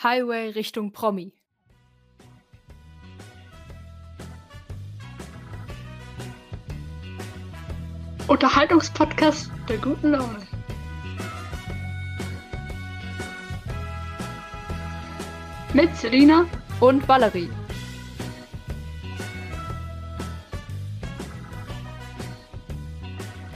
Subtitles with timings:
[0.00, 1.32] Highway Richtung Promi.
[8.28, 10.46] Unterhaltungspodcast der guten Laune.
[15.74, 16.46] Mit Selina
[16.78, 17.50] und Valerie.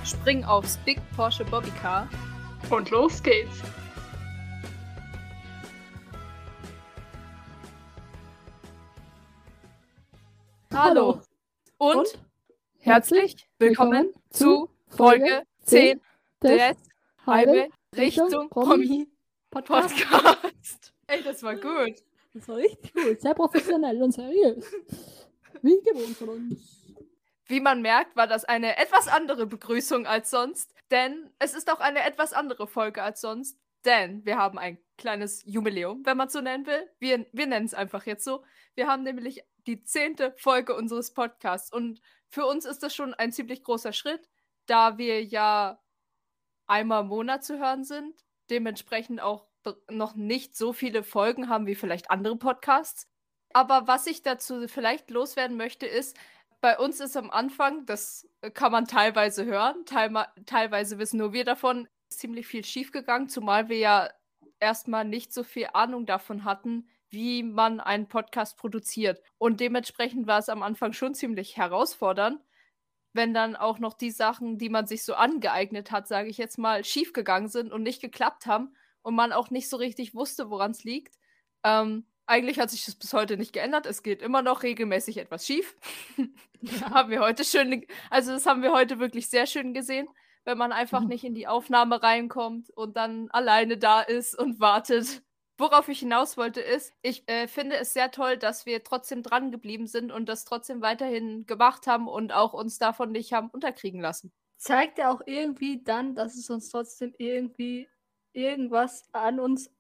[0.05, 2.09] Spring aufs Big Porsche Bobbycar.
[2.69, 3.63] Und los geht's.
[10.73, 11.21] Hallo.
[11.77, 12.19] Und, und
[12.79, 16.01] herzlich willkommen, willkommen zu Folge 10
[16.43, 16.77] des
[17.27, 19.07] Halbe Richtung Promi
[19.51, 19.95] Podcast.
[20.09, 20.95] Podcast.
[21.09, 22.03] Ey, das war gut.
[22.33, 23.21] Das war richtig gut.
[23.21, 24.65] Sehr professionell und seriös.
[25.61, 26.83] Wie gewohnt von uns.
[27.47, 31.81] Wie man merkt, war das eine etwas andere Begrüßung als sonst, denn es ist auch
[31.81, 36.33] eine etwas andere Folge als sonst, denn wir haben ein kleines Jubiläum, wenn man es
[36.33, 36.89] so nennen will.
[36.99, 38.45] Wir, wir nennen es einfach jetzt so.
[38.75, 41.73] Wir haben nämlich die zehnte Folge unseres Podcasts.
[41.73, 44.29] Und für uns ist das schon ein ziemlich großer Schritt,
[44.67, 45.81] da wir ja
[46.67, 48.15] einmal im Monat zu hören sind,
[48.51, 49.49] dementsprechend auch
[49.91, 53.09] noch nicht so viele Folgen haben wie vielleicht andere Podcasts.
[53.53, 56.17] Aber was ich dazu vielleicht loswerden möchte, ist,
[56.61, 60.13] bei uns ist am Anfang, das kann man teilweise hören, teil
[60.47, 64.11] teilweise wissen nur wir davon, ziemlich viel schiefgegangen, zumal wir ja
[64.61, 69.23] erstmal nicht so viel Ahnung davon hatten, wie man einen Podcast produziert.
[69.39, 72.41] Und dementsprechend war es am Anfang schon ziemlich herausfordernd,
[73.13, 76.57] wenn dann auch noch die Sachen, die man sich so angeeignet hat, sage ich jetzt
[76.59, 80.71] mal, schiefgegangen sind und nicht geklappt haben und man auch nicht so richtig wusste, woran
[80.71, 81.19] es liegt.
[81.65, 83.85] Ähm, eigentlich hat sich das bis heute nicht geändert.
[83.85, 85.77] Es geht immer noch regelmäßig etwas schief.
[86.91, 90.09] haben wir heute schön, also das haben wir heute wirklich sehr schön gesehen,
[90.45, 95.23] wenn man einfach nicht in die Aufnahme reinkommt und dann alleine da ist und wartet
[95.59, 99.53] Worauf ich hinaus wollte, ist, ich äh, finde es sehr toll, dass wir trotzdem dran
[99.53, 104.01] geblieben sind und das trotzdem weiterhin gemacht haben und auch uns davon nicht haben unterkriegen
[104.01, 104.33] lassen.
[104.57, 107.89] Zeigt ja auch irgendwie dann, dass es uns trotzdem irgendwie
[108.33, 109.71] irgendwas an uns.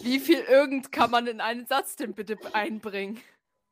[0.00, 3.20] Wie viel irgend kann man in einen Satz denn bitte einbringen?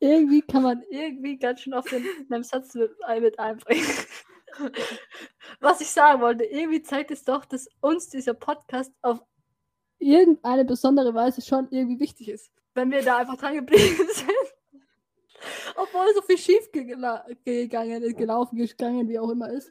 [0.01, 2.91] Irgendwie kann man irgendwie ganz schön auf den, einem Satz mit,
[3.21, 3.87] mit einbringen.
[5.61, 9.21] Was ich sagen wollte, irgendwie zeigt es doch, dass uns dieser Podcast auf
[9.99, 12.51] irgendeine besondere Weise schon irgendwie wichtig ist.
[12.75, 14.31] Wenn wir da einfach dran geblieben sind.
[15.77, 19.71] Obwohl so viel schief gegangen ist, gelaufen, gegangen, wie auch immer ist.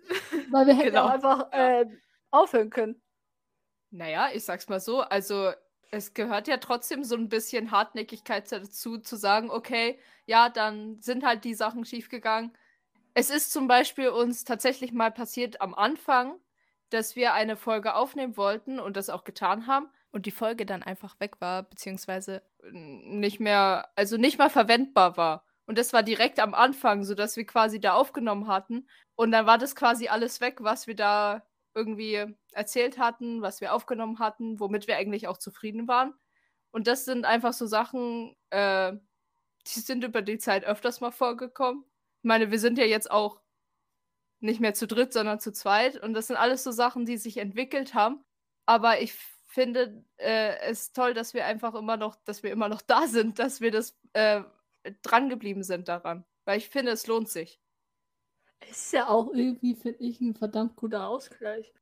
[0.52, 1.06] Weil wir hätten genau.
[1.06, 1.86] auch einfach äh,
[2.32, 3.02] aufhören können.
[3.90, 5.52] Naja, ich sag's mal so, also
[5.94, 11.26] es gehört ja trotzdem so ein bisschen Hartnäckigkeit dazu, zu sagen, okay, ja, dann sind
[11.26, 12.52] halt die Sachen schiefgegangen
[13.14, 16.40] es ist zum Beispiel uns tatsächlich mal passiert am Anfang,
[16.90, 20.84] dass wir eine Folge aufnehmen wollten und das auch getan haben und die Folge dann
[20.84, 25.46] einfach weg war, beziehungsweise nicht mehr, also nicht mal verwendbar war.
[25.66, 28.88] Und das war direkt am Anfang, sodass wir quasi da aufgenommen hatten.
[29.16, 31.44] Und dann war das quasi alles weg, was wir da
[31.76, 36.14] irgendwie erzählt hatten, was wir aufgenommen hatten, womit wir eigentlich auch zufrieden waren.
[36.72, 38.94] Und das sind einfach so Sachen, äh,
[39.68, 41.84] die sind über die Zeit öfters mal vorgekommen.
[42.22, 43.42] Ich meine, wir sind ja jetzt auch
[44.40, 45.98] nicht mehr zu dritt, sondern zu zweit.
[45.98, 48.24] Und das sind alles so Sachen, die sich entwickelt haben.
[48.66, 49.14] Aber ich
[49.48, 53.40] finde äh, es toll, dass wir einfach immer noch, dass wir immer noch da sind,
[53.40, 54.42] dass wir das äh,
[55.02, 56.26] dran geblieben sind daran.
[56.46, 57.62] Weil ich finde, es lohnt sich.
[58.70, 61.74] Ist ja auch irgendwie, finde ich, ein verdammt guter Ausgleich.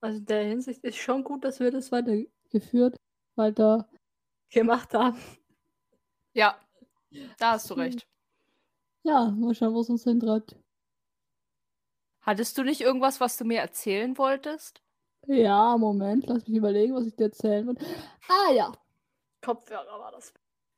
[0.00, 2.96] Also in der Hinsicht ist schon gut, dass wir das weitergeführt,
[3.36, 3.88] weiter
[4.50, 5.18] gemacht haben.
[6.32, 6.58] Ja,
[7.38, 8.06] da hast du recht.
[9.02, 10.56] Ja, mal schauen, wo es uns hintreibt.
[12.22, 14.82] Hattest du nicht irgendwas, was du mir erzählen wolltest?
[15.26, 17.84] Ja, Moment, lass mich überlegen, was ich dir erzählen wollte.
[18.28, 18.72] Ah ja,
[19.42, 20.32] Kopfhörer war das.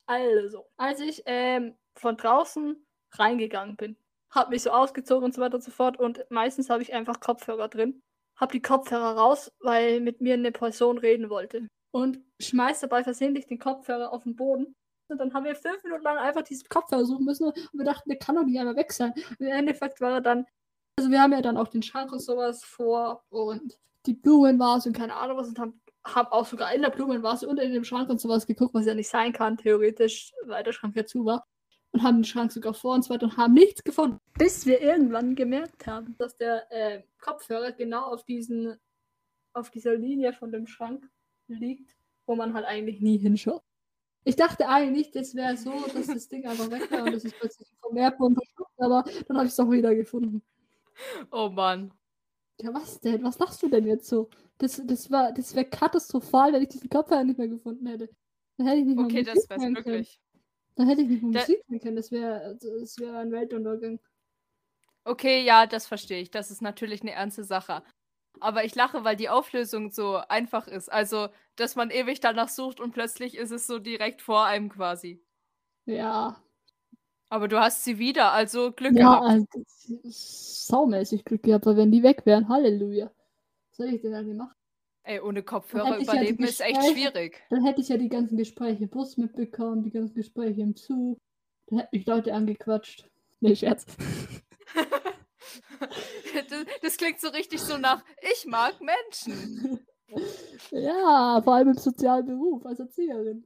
[0.06, 3.96] Also, als ich ähm, von draußen reingegangen bin,
[4.32, 7.20] hab mich so ausgezogen und so weiter und so fort und meistens habe ich einfach
[7.20, 8.00] Kopfhörer drin.
[8.36, 11.68] Hab die Kopfhörer raus, weil mit mir eine Person reden wollte.
[11.92, 14.74] Und schmeiß dabei versehentlich den Kopfhörer auf den Boden
[15.12, 18.08] und dann haben wir fünf Minuten lang einfach diesen Kopfhörer suchen müssen und wir dachten,
[18.08, 19.12] der kann doch nicht einmal weg sein.
[19.12, 20.46] Und Im Endeffekt war er dann,
[20.98, 24.96] also wir haben ja dann auch den Schrank und sowas vor und die Blumenvase und
[24.96, 28.08] keine Ahnung was und haben, haben auch sogar in der Blumenvase und in dem Schrank
[28.08, 31.44] und sowas geguckt, was ja nicht sein kann, theoretisch, weil der Schrank ja zu war.
[31.92, 34.18] Und haben den Schrank sogar vor uns weiter und haben nichts gefunden.
[34.38, 38.78] Bis wir irgendwann gemerkt haben, dass der äh, Kopfhörer genau auf diesen,
[39.52, 41.06] auf dieser Linie von dem Schrank
[41.48, 41.94] liegt,
[42.26, 43.62] wo man halt eigentlich nie hinschaut.
[44.24, 47.36] Ich dachte eigentlich, das wäre so, dass das Ding einfach weg wäre und das ist
[47.38, 50.42] plötzlich vom Erdboden verschwunden, aber dann habe ich es auch wieder gefunden.
[51.30, 51.92] Oh Mann.
[52.60, 53.22] Ja, was denn?
[53.24, 54.30] Was lachst du denn jetzt so?
[54.58, 58.08] Das, das, war, das wäre katastrophal, wenn ich diesen Kopfhörer nicht mehr gefunden hätte.
[58.56, 60.20] Dann hätte ich nicht okay, mehr das wäre möglich.
[60.76, 61.96] Dann hätte ich nicht mehr Da- Musik hören können.
[61.96, 64.00] Das wäre das wär ein Weltuntergang.
[65.04, 66.30] Okay, ja, das verstehe ich.
[66.30, 67.82] Das ist natürlich eine ernste Sache.
[68.40, 70.90] Aber ich lache, weil die Auflösung so einfach ist.
[70.90, 75.22] Also, dass man ewig danach sucht und plötzlich ist es so direkt vor einem quasi.
[75.86, 76.40] Ja.
[77.28, 79.26] Aber du hast sie wieder, also Glück Ja, gehabt.
[79.26, 83.06] also, das ist saumäßig Glück gehabt, weil wenn die weg wären, Halleluja.
[83.70, 84.56] Was soll ich denn dann gemacht?
[85.04, 87.42] Ey, ohne Kopfhörer ich ja überleben ist echt schwierig.
[87.50, 91.18] Dann hätte ich ja die ganzen Gespräche im Bus mitbekommen, die ganzen Gespräche im Zug.
[91.66, 93.08] Dann hätten mich Leute angequatscht.
[93.40, 93.84] Nee, Scherz.
[96.48, 99.84] das, das klingt so richtig so nach, ich mag Menschen.
[100.70, 103.44] ja, vor allem im sozialen Beruf als Erzieherin.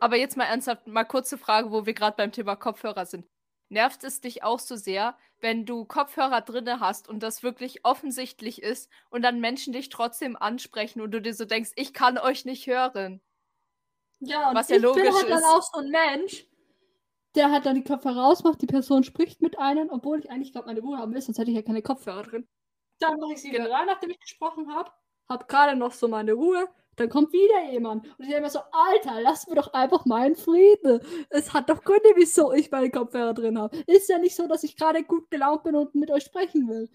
[0.00, 3.26] Aber jetzt mal ernsthaft, mal kurze Frage, wo wir gerade beim Thema Kopfhörer sind.
[3.68, 8.62] Nervt es dich auch so sehr, wenn du Kopfhörer drinne hast und das wirklich offensichtlich
[8.62, 12.44] ist und dann Menschen dich trotzdem ansprechen und du dir so denkst, ich kann euch
[12.44, 13.20] nicht hören?
[14.20, 15.44] Ja, und Was ja ich bin logisch halt dann ist.
[15.44, 16.46] auch so ein Mensch,
[17.34, 20.66] der halt dann die Kopfhörer rausmacht, die Person spricht mit einem, obwohl ich eigentlich gerade
[20.66, 22.48] meine Ruhe haben will, sonst hätte ich ja keine Kopfhörer drin.
[23.00, 24.90] Dann mache ich sie wieder rein, nachdem ich gesprochen habe,
[25.28, 26.68] habe gerade noch so meine Ruhe,
[26.98, 30.36] dann kommt wieder jemand und ich denke mir so, Alter, lass mir doch einfach meinen
[30.36, 31.00] Frieden.
[31.30, 33.76] Es hat doch Gründe, wieso ich meine Kopfhörer drin habe.
[33.86, 36.90] Ist ja nicht so, dass ich gerade gut gelaunt bin und mit euch sprechen will.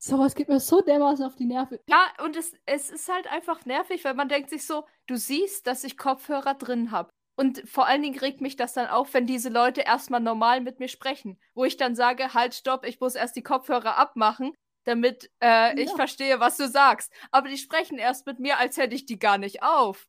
[0.00, 1.78] Sowas geht mir so dermaßen auf die Nerven.
[1.88, 5.66] Ja, und es, es ist halt einfach nervig, weil man denkt sich so, du siehst,
[5.66, 7.10] dass ich Kopfhörer drin habe.
[7.36, 10.78] Und vor allen Dingen regt mich das dann auf, wenn diese Leute erstmal normal mit
[10.80, 11.38] mir sprechen.
[11.54, 14.54] Wo ich dann sage, halt, stopp, ich muss erst die Kopfhörer abmachen,
[14.88, 15.96] damit äh, ich Ja.
[15.96, 17.12] verstehe, was du sagst.
[17.30, 20.08] Aber die sprechen erst mit mir, als hätte ich die gar nicht auf.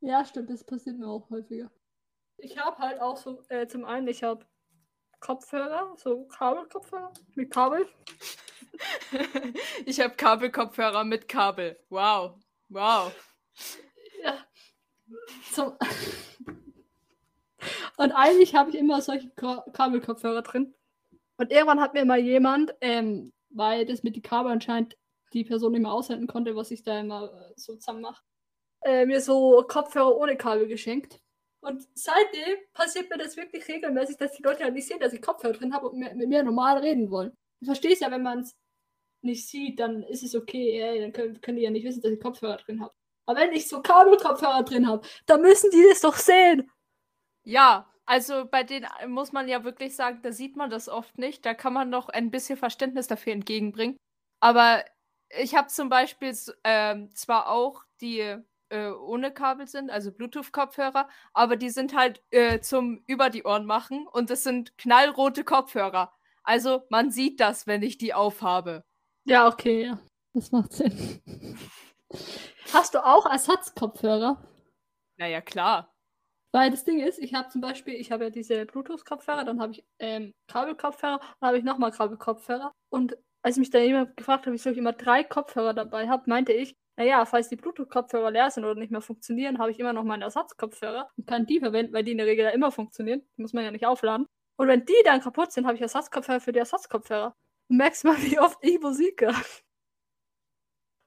[0.00, 1.70] Ja, stimmt, das passiert mir auch häufiger.
[2.36, 4.44] Ich habe halt auch so, äh, zum einen, ich habe
[5.20, 7.88] Kopfhörer, so Kabelkopfhörer mit Kabel.
[9.86, 11.78] ich habe Kabelkopfhörer mit Kabel.
[11.88, 12.38] Wow.
[12.68, 13.12] Wow.
[14.22, 14.44] Ja.
[15.52, 15.76] Zum
[17.96, 20.74] Und eigentlich habe ich immer solche Ka Kabelkopfhörer drin.
[21.38, 24.96] Und irgendwann hat mir mal jemand, ähm, weil das mit den Kabel anscheinend
[25.32, 28.22] die Person nicht mehr aushalten konnte, was ich da immer äh, so zusammen mache,
[28.82, 31.20] äh, mir so Kopfhörer ohne Kabel geschenkt.
[31.60, 35.22] Und seitdem passiert mir das wirklich regelmäßig, dass die Leute halt nicht sehen, dass ich
[35.22, 37.32] Kopfhörer drin habe und mit, mit mir normal reden wollen.
[37.60, 38.54] Ich verstehe es ja, wenn man es
[39.22, 42.12] nicht sieht, dann ist es okay, ey, dann können, können die ja nicht wissen, dass
[42.12, 42.92] ich Kopfhörer drin habe.
[43.26, 46.70] Aber wenn ich so Kabelkopfhörer drin habe, dann müssen die das doch sehen.
[47.42, 51.44] Ja, also bei denen muss man ja wirklich sagen, da sieht man das oft nicht.
[51.46, 53.96] Da kann man noch ein bisschen Verständnis dafür entgegenbringen.
[54.40, 54.84] Aber
[55.30, 58.36] ich habe zum Beispiel ähm, zwar auch die
[58.68, 63.66] äh, ohne Kabel sind, also Bluetooth-Kopfhörer, aber die sind halt äh, zum über die Ohren
[63.66, 66.12] machen und es sind knallrote Kopfhörer.
[66.42, 68.84] Also man sieht das, wenn ich die aufhabe.
[69.24, 69.98] Ja, okay, ja.
[70.34, 71.20] Das macht Sinn.
[72.72, 74.42] Hast du auch Ersatzkopfhörer?
[75.16, 75.93] Naja, klar.
[76.54, 79.72] Weil das Ding ist, ich habe zum Beispiel, ich habe ja diese Bluetooth-Kopfhörer, dann habe
[79.72, 82.72] ich ähm, Kabelkopfhörer, dann habe ich nochmal Kabelkopfhörer.
[82.90, 86.52] Und als mich da jemand gefragt hat, wieso ich immer drei Kopfhörer dabei habe, meinte
[86.52, 90.04] ich, naja, falls die Bluetooth-Kopfhörer leer sind oder nicht mehr funktionieren, habe ich immer noch
[90.04, 93.22] meine Ersatzkopfhörer und kann die verwenden, weil die in der Regel ja immer funktionieren.
[93.36, 94.28] Die muss man ja nicht aufladen.
[94.56, 97.34] Und wenn die dann kaputt sind, habe ich Ersatzkopfhörer für die Ersatzkopfhörer.
[97.68, 99.34] Du merkst mal, wie oft ich Musik höre.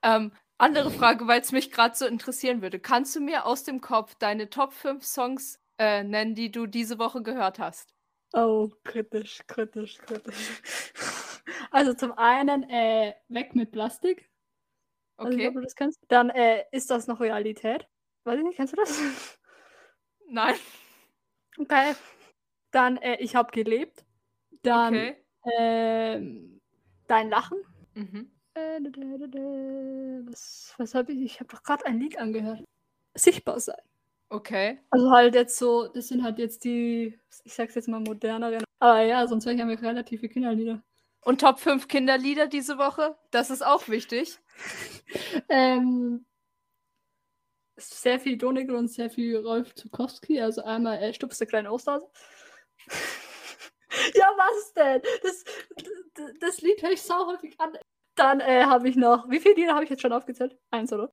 [0.02, 2.78] Ähm, andere Frage, weil es mich gerade so interessieren würde.
[2.80, 6.98] Kannst du mir aus dem Kopf deine Top 5 Songs äh, nennen, die du diese
[6.98, 7.94] Woche gehört hast?
[8.34, 10.62] Oh, kritisch, kritisch, kritisch.
[11.70, 14.30] Also zum einen äh, weg mit Plastik.
[15.22, 15.48] Also, Okay.
[15.48, 15.98] ob du das kennst.
[16.08, 17.86] Dann äh, ist das noch Realität.
[18.24, 18.98] Weiß ich nicht, kennst du das?
[20.30, 20.56] Nein.
[21.58, 21.94] Okay.
[22.70, 24.04] Dann äh, ich habe gelebt.
[24.62, 25.16] Dann Okay.
[25.58, 26.60] ähm,
[27.06, 27.58] dein Lachen.
[27.94, 28.30] Mhm.
[30.30, 31.22] Was, was habe ich?
[31.22, 32.64] Ich habe doch gerade ein Lied angehört.
[33.14, 33.80] Sichtbar sein.
[34.30, 34.78] Okay.
[34.90, 38.62] Also halt jetzt so, das sind halt jetzt die, ich sag's jetzt mal moderneren.
[38.78, 40.82] Aber ja, sonst wäre ich ja mit relative Kinderlieder.
[41.24, 43.16] Und Top 5 Kinderlieder diese Woche?
[43.30, 44.38] Das ist auch wichtig.
[45.50, 46.26] Ähm,
[47.76, 50.40] sehr viel Donegal und sehr viel Rolf Zukowski.
[50.40, 52.06] Also einmal äh, Stups der kleine Osterhase.
[54.14, 55.00] ja, was denn?
[55.22, 55.44] Das,
[56.14, 57.78] das, das Lied höre ich sau häufig an.
[58.18, 60.58] Dann äh, habe ich noch, wie viele Lieder habe ich jetzt schon aufgezählt?
[60.70, 61.12] Eins, oder?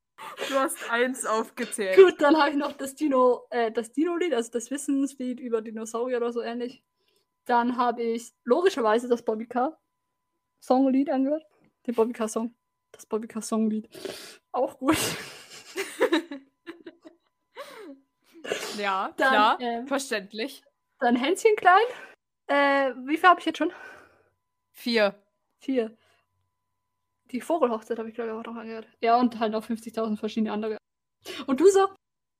[0.49, 1.97] Du hast eins aufgezählt.
[1.97, 6.17] Gut, dann habe ich noch das Dino, äh, das Dino-Lied, also das Wissenslied über Dinosaurier
[6.17, 6.83] oder so ähnlich.
[7.45, 9.79] Dann habe ich logischerweise das Bobby Car
[10.59, 11.45] Songlied angehört.
[11.85, 12.55] Den Bobby Car Song.
[12.91, 13.87] Das Bobby Car Songlied.
[14.51, 14.97] Auch gut.
[18.79, 19.57] ja, Dann, klar.
[19.59, 20.63] ähm, Verständlich.
[20.99, 21.85] Dann Hänschen klein.
[22.47, 23.71] Äh, wie viel habe ich jetzt schon?
[24.71, 25.13] Vier.
[25.59, 25.95] Vier.
[27.31, 28.87] Die Vogelhochzeit habe ich, glaube ich, auch noch angehört.
[29.01, 30.77] Ja, und halt noch 50.000 verschiedene andere.
[31.47, 31.87] Und du so?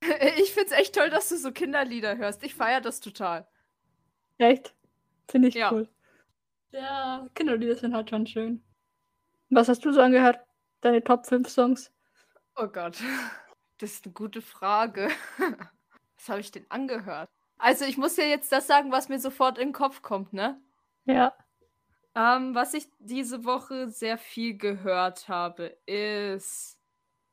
[0.38, 2.44] Ich finde es echt toll, dass du so Kinderlieder hörst.
[2.44, 3.48] Ich feiere das total.
[4.38, 4.76] Echt?
[5.28, 5.72] Finde ich Ja.
[5.72, 5.90] cool.
[6.72, 8.64] Ja, Kinderlieder sind halt schon schön.
[9.50, 10.40] Was hast du so angehört?
[10.82, 11.92] Deine Top 5 Songs?
[12.56, 12.98] Oh Gott.
[13.78, 15.10] Das ist eine gute Frage.
[16.18, 17.28] Was habe ich denn angehört?
[17.58, 20.62] Also, ich muss ja jetzt das sagen, was mir sofort in den Kopf kommt, ne?
[21.06, 21.34] Ja.
[22.16, 26.80] Ähm, was ich diese Woche sehr viel gehört habe, ist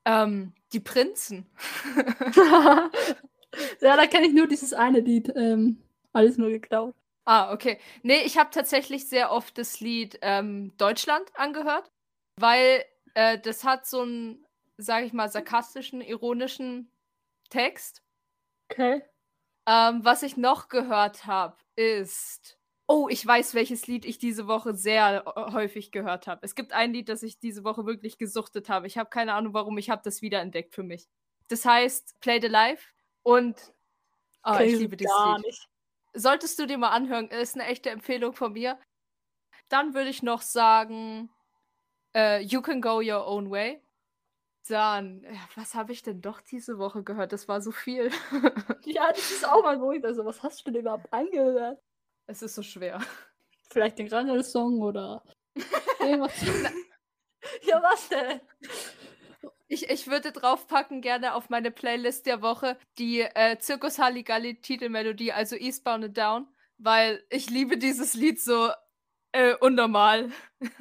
[0.04, 1.46] ähm, die Prinzen.
[2.36, 5.32] ja, da kenne ich nur dieses eine Lied.
[5.36, 5.80] Ähm,
[6.12, 6.94] alles nur geklaut.
[7.24, 7.78] ah, okay.
[8.02, 11.90] Nee, ich habe tatsächlich sehr oft das Lied ähm, Deutschland angehört,
[12.36, 12.84] weil
[13.14, 14.44] äh, das hat so einen,
[14.78, 16.90] sage ich mal, sarkastischen, ironischen
[17.50, 18.02] Text.
[18.70, 19.02] Okay.
[19.68, 22.58] Ähm, was ich noch gehört habe, ist.
[22.86, 26.40] Oh, ich weiß, welches Lied ich diese Woche sehr äh, häufig gehört habe.
[26.42, 28.86] Es gibt ein Lied, das ich diese Woche wirklich gesuchtet habe.
[28.86, 29.78] Ich habe keine Ahnung, warum.
[29.78, 31.08] Ich habe das wiederentdeckt für mich.
[31.48, 32.88] Das heißt Play the Life
[33.22, 33.56] und.
[34.44, 35.46] Oh, ich liebe dieses Lied.
[35.46, 35.68] nicht.
[36.14, 38.78] Solltest du dir mal anhören, ist eine echte Empfehlung von mir.
[39.68, 41.30] Dann würde ich noch sagen,
[42.14, 43.80] äh, You Can Go Your Own Way.
[44.68, 47.32] Dann, ja, was habe ich denn doch diese Woche gehört?
[47.32, 48.10] Das war so viel.
[48.84, 50.04] Ja, das ist auch mal ruhig.
[50.04, 51.80] Also, was hast du denn überhaupt angehört?
[52.32, 53.00] Es ist so schwer.
[53.70, 55.22] Vielleicht den Rangel-Song oder
[57.62, 58.40] ja, was denn?
[59.68, 65.32] Ich, ich würde draufpacken gerne auf meine Playlist der Woche die äh, Zirkus Halligalli Titelmelodie,
[65.32, 66.48] also Eastbound and Down,
[66.78, 68.70] weil ich liebe dieses Lied so
[69.32, 70.30] äh, unnormal.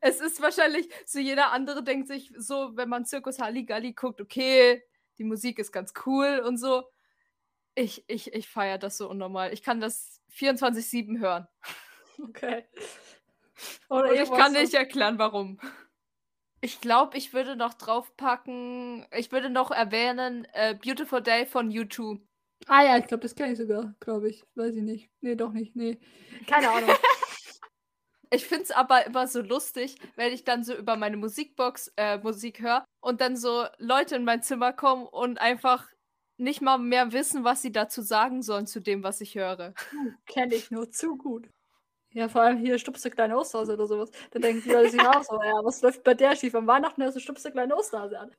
[0.00, 4.82] es ist wahrscheinlich so, jeder andere denkt sich so, wenn man Zirkus Halligalli guckt, okay,
[5.18, 6.84] die Musik ist ganz cool und so.
[7.80, 9.52] Ich, ich, ich feiere das so unnormal.
[9.54, 11.48] Ich kann das 24-7 hören.
[12.22, 12.64] Okay.
[13.88, 15.58] Oder Und ich kann so- nicht erklären, warum.
[16.60, 22.20] Ich glaube, ich würde noch draufpacken, ich würde noch erwähnen, äh, Beautiful Day von U2.
[22.66, 24.44] Ah ja, ich glaube, das kenne ich sogar, glaube ich.
[24.56, 25.10] Weiß ich nicht.
[25.22, 25.74] Nee, doch nicht.
[25.74, 25.98] Nee.
[26.46, 26.90] Keine Ahnung.
[28.30, 32.18] Ich finde es aber immer so lustig, wenn ich dann so über meine Musikbox äh,
[32.18, 35.88] Musik höre und dann so Leute in mein Zimmer kommen und einfach
[36.40, 39.74] nicht mal mehr wissen, was sie dazu sagen sollen zu dem, was ich höre.
[40.26, 41.48] Kenne ich nur zu gut.
[42.12, 44.10] Ja, vor allem hier stupste kleine Osterhase oder sowas.
[44.32, 46.54] Da denken die Leute sich auch so, ja, was läuft bei der schief?
[46.56, 48.34] Am Weihnachten hörst du stupste kleine Osterhase an.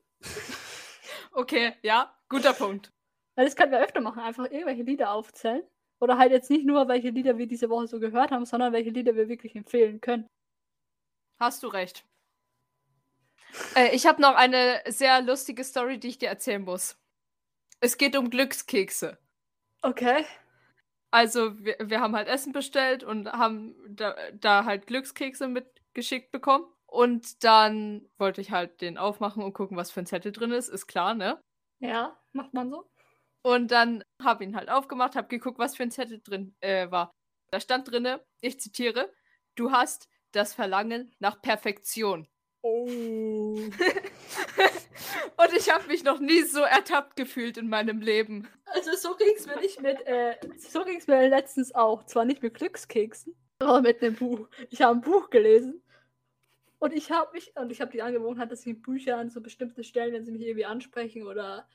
[1.34, 2.92] Okay, ja, guter Punkt.
[3.36, 5.64] Weil das können wir öfter machen, einfach irgendwelche Lieder aufzählen.
[6.02, 8.90] Oder halt jetzt nicht nur, welche Lieder wir diese Woche so gehört haben, sondern welche
[8.90, 10.28] Lieder wir wirklich empfehlen können.
[11.40, 12.04] Hast du recht.
[13.76, 16.98] Äh, ich habe noch eine sehr lustige Story, die ich dir erzählen muss.
[17.82, 19.18] Es geht um Glückskekse.
[19.82, 20.26] Okay.
[21.10, 26.66] Also, wir, wir haben halt Essen bestellt und haben da, da halt Glückskekse mitgeschickt bekommen.
[26.86, 30.70] Und dann wollte ich halt den aufmachen und gucken, was für ein Zettel drin ist.
[30.70, 31.42] Ist klar, ne?
[31.80, 32.90] Ja, macht man so.
[33.44, 37.12] Und dann habe ihn halt aufgemacht, habe geguckt, was für ein Zettel drin äh, war.
[37.50, 39.12] Da stand drinne, ich zitiere,
[39.56, 42.28] du hast das Verlangen nach Perfektion.
[42.64, 42.86] Oh.
[45.38, 48.48] und ich habe mich noch nie so ertappt gefühlt in meinem Leben.
[48.66, 52.06] Also so ging es mir nicht mit, äh, so ging es mir letztens auch.
[52.06, 54.48] Zwar nicht mit Glückskeksen, aber mit einem Buch.
[54.70, 55.82] Ich habe ein Buch gelesen
[56.78, 59.84] und ich habe mich, und ich habe die Angewohnheit, dass ich Bücher an so bestimmte
[59.84, 61.68] Stellen, wenn sie mich irgendwie ansprechen oder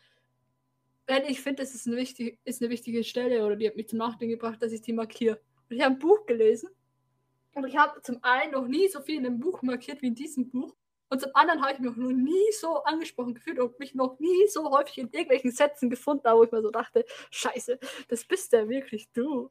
[1.09, 3.89] wenn ich finde, es ist eine, wichtig, ist eine wichtige Stelle oder die hat mich
[3.89, 5.41] zum Nachdenken gebracht, dass ich die markiere.
[5.69, 6.69] Und ich habe ein Buch gelesen
[7.57, 10.15] und ich habe zum einen noch nie so viel in einem Buch markiert wie in
[10.15, 10.75] diesem Buch.
[11.09, 14.47] Und zum anderen habe ich mich noch nie so angesprochen gefühlt und mich noch nie
[14.49, 18.69] so häufig in irgendwelchen Sätzen gefunden, wo ich mir so dachte, scheiße, das bist ja
[18.69, 19.51] wirklich du.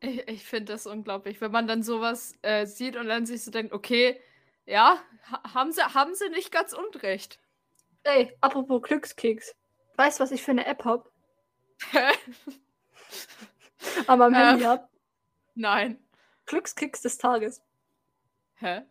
[0.00, 3.50] Ich, ich finde das unglaublich, wenn man dann sowas äh, sieht und dann sich so
[3.50, 4.18] denkt, okay,
[4.64, 4.98] ja,
[5.30, 7.38] ha haben, sie, haben sie nicht ganz unrecht.
[8.04, 9.54] Ey, apropos Glückskeks.
[9.96, 11.10] Weißt du, was ich für eine App habe?
[14.06, 14.40] An meinem Ähm.
[14.40, 14.88] Handy habe?
[15.54, 16.03] Nein.
[16.46, 17.62] Glückskeks des Tages.
[18.56, 18.82] Hä?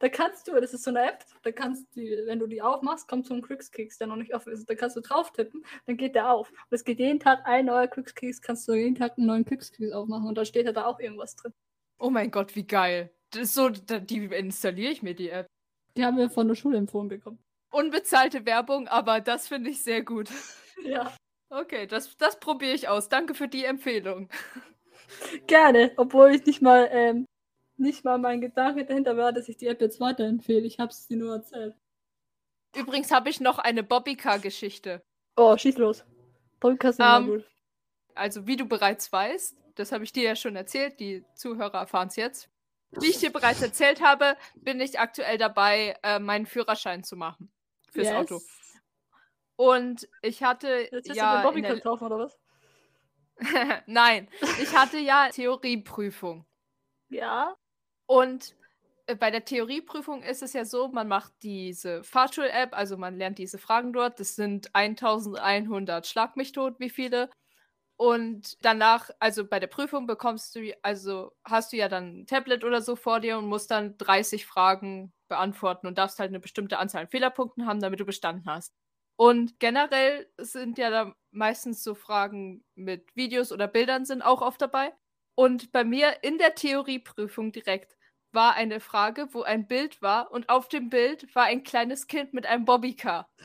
[0.00, 3.06] Da kannst du, das ist so eine App, da kannst du, wenn du die aufmachst,
[3.06, 4.68] kommt so ein Glückskeks, der noch nicht offen ist.
[4.68, 6.50] Da kannst du drauf tippen, dann geht der auf.
[6.50, 9.92] Und es geht jeden Tag ein neuer Glückskeks, kannst du jeden Tag einen neuen Glückskeks
[9.92, 11.52] aufmachen und da steht ja da auch irgendwas drin.
[11.98, 13.10] Oh mein Gott, wie geil.
[13.30, 15.46] Das ist so, die installiere ich mir die App.
[15.96, 17.38] Die haben wir von der Schule empfohlen bekommen.
[17.70, 20.30] Unbezahlte Werbung, aber das finde ich sehr gut.
[20.84, 21.12] Ja.
[21.50, 23.08] Okay, das, das probiere ich aus.
[23.08, 24.28] Danke für die Empfehlung.
[25.46, 27.26] Gerne, obwohl ich nicht mal, ähm,
[27.76, 30.66] nicht mal mein Gedanke dahinter war, dass ich die App jetzt weiterempfehle.
[30.66, 31.74] Ich habe es dir nur erzählt.
[32.76, 35.02] Übrigens habe ich noch eine Bobbycar-Geschichte.
[35.36, 36.04] Oh, schieß los.
[36.60, 37.44] Podcast ist immer Ähm, gut.
[38.14, 42.08] Also, wie du bereits weißt, das habe ich dir ja schon erzählt, die Zuhörer erfahren
[42.08, 42.50] es jetzt.
[42.90, 47.50] wie ich dir bereits erzählt habe, bin ich aktuell dabei, äh, meinen Führerschein zu machen.
[47.92, 48.16] Fürs yes.
[48.16, 48.40] Auto.
[49.56, 50.88] Und ich hatte.
[50.90, 51.42] Jetzt ja.
[51.50, 51.80] Du der...
[51.80, 52.38] kaufen, oder was?
[53.86, 54.28] Nein,
[54.62, 56.44] ich hatte ja Theorieprüfung.
[57.10, 57.56] Ja.
[58.06, 58.56] Und
[59.06, 63.38] äh, bei der Theorieprüfung ist es ja so, man macht diese Fahrschul-App, also man lernt
[63.38, 64.20] diese Fragen dort.
[64.20, 67.30] Das sind 1100 Schlag mich tot, wie viele.
[67.96, 72.64] Und danach, also bei der Prüfung bekommst du, also hast du ja dann ein Tablet
[72.64, 76.78] oder so vor dir und musst dann 30 Fragen beantworten und darfst halt eine bestimmte
[76.78, 78.72] Anzahl an Fehlerpunkten haben, damit du bestanden hast.
[79.20, 84.62] Und generell sind ja da meistens so Fragen mit Videos oder Bildern sind auch oft
[84.62, 84.94] dabei.
[85.34, 87.96] Und bei mir in der Theorieprüfung direkt
[88.32, 92.32] war eine Frage, wo ein Bild war und auf dem Bild war ein kleines Kind
[92.32, 93.28] mit einem Bobbycar.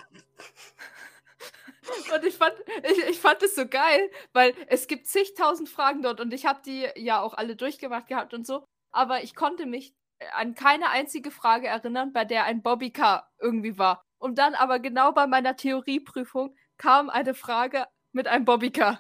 [2.16, 2.54] Und ich fand,
[2.90, 6.62] ich, ich fand es so geil, weil es gibt zigtausend Fragen dort und ich habe
[6.66, 8.64] die ja auch alle durchgemacht gehabt und so.
[8.94, 9.94] Aber ich konnte mich
[10.32, 14.02] an keine einzige Frage erinnern, bei der ein Bobbycar irgendwie war.
[14.24, 18.98] Und dann aber genau bei meiner Theorieprüfung kam eine Frage mit einem Bobbycar.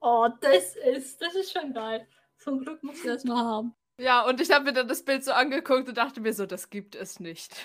[0.00, 2.06] Oh, das ist, das ist schon geil.
[2.38, 3.74] Zum Glück muss ich das mal haben.
[3.98, 6.70] Ja, und ich habe mir dann das Bild so angeguckt und dachte mir so, das
[6.70, 7.56] gibt es nicht.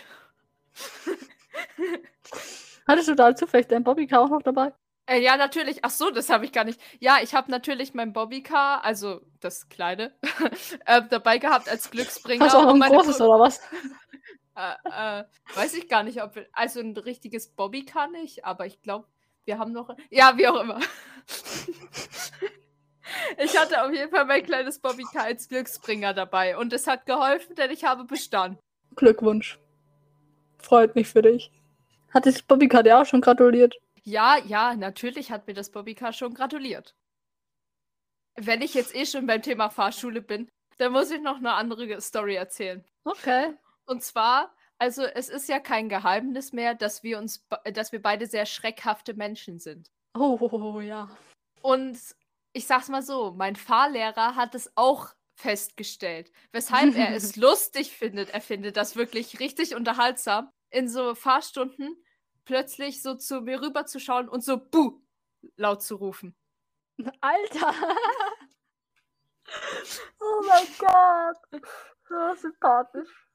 [2.88, 4.74] Hattest du da zufällig dein Bobbycar auch noch dabei?
[5.06, 5.86] Äh, ja, natürlich.
[5.86, 6.82] Ach so, das habe ich gar nicht.
[7.00, 10.15] Ja, ich habe natürlich mein Bobbycar, also das kleine,
[10.88, 12.44] äh, dabei gehabt als Glücksbringer.
[12.44, 13.62] Hast du auch ein großes oder was?
[14.60, 15.24] äh, äh,
[15.56, 19.08] weiß ich gar nicht, ob wir, also ein richtiges Bobbycar nicht, aber ich glaube,
[19.46, 19.96] wir haben noch.
[20.10, 20.80] Ja, wie auch immer.
[23.38, 27.56] ich hatte auf jeden Fall mein kleines Bobbycar als Glücksbringer dabei und es hat geholfen,
[27.56, 28.60] denn ich habe bestanden.
[28.96, 29.60] Glückwunsch.
[30.58, 31.51] Freut mich für dich.
[32.13, 33.75] Hat das Bobbycar dir auch schon gratuliert?
[34.04, 36.96] Ja, ja, natürlich hat mir das Bobbycar schon gratuliert.
[38.36, 42.01] Wenn ich jetzt eh schon beim Thema Fahrschule bin, dann muss ich noch eine andere
[42.01, 42.84] Story erzählen.
[43.04, 43.54] Okay.
[43.89, 47.43] Und zwar, also es ist ja kein Geheimnis mehr, dass wir uns,
[47.74, 49.89] dass wir beide sehr schreckhafte Menschen sind.
[50.15, 51.10] Oh, oh, oh ja.
[51.63, 51.98] Und
[52.53, 58.30] ich sag's mal so, mein Fahrlehrer hat es auch festgestellt, weshalb er es lustig findet.
[58.30, 61.97] Er findet das wirklich richtig unterhaltsam, in so Fahrstunden
[62.45, 65.02] plötzlich so zu mir rüberzuschauen und so Buh
[65.56, 66.36] laut zu rufen.
[67.21, 67.73] Alter!
[70.19, 71.63] oh mein Gott!
[72.08, 73.29] So sympathisch.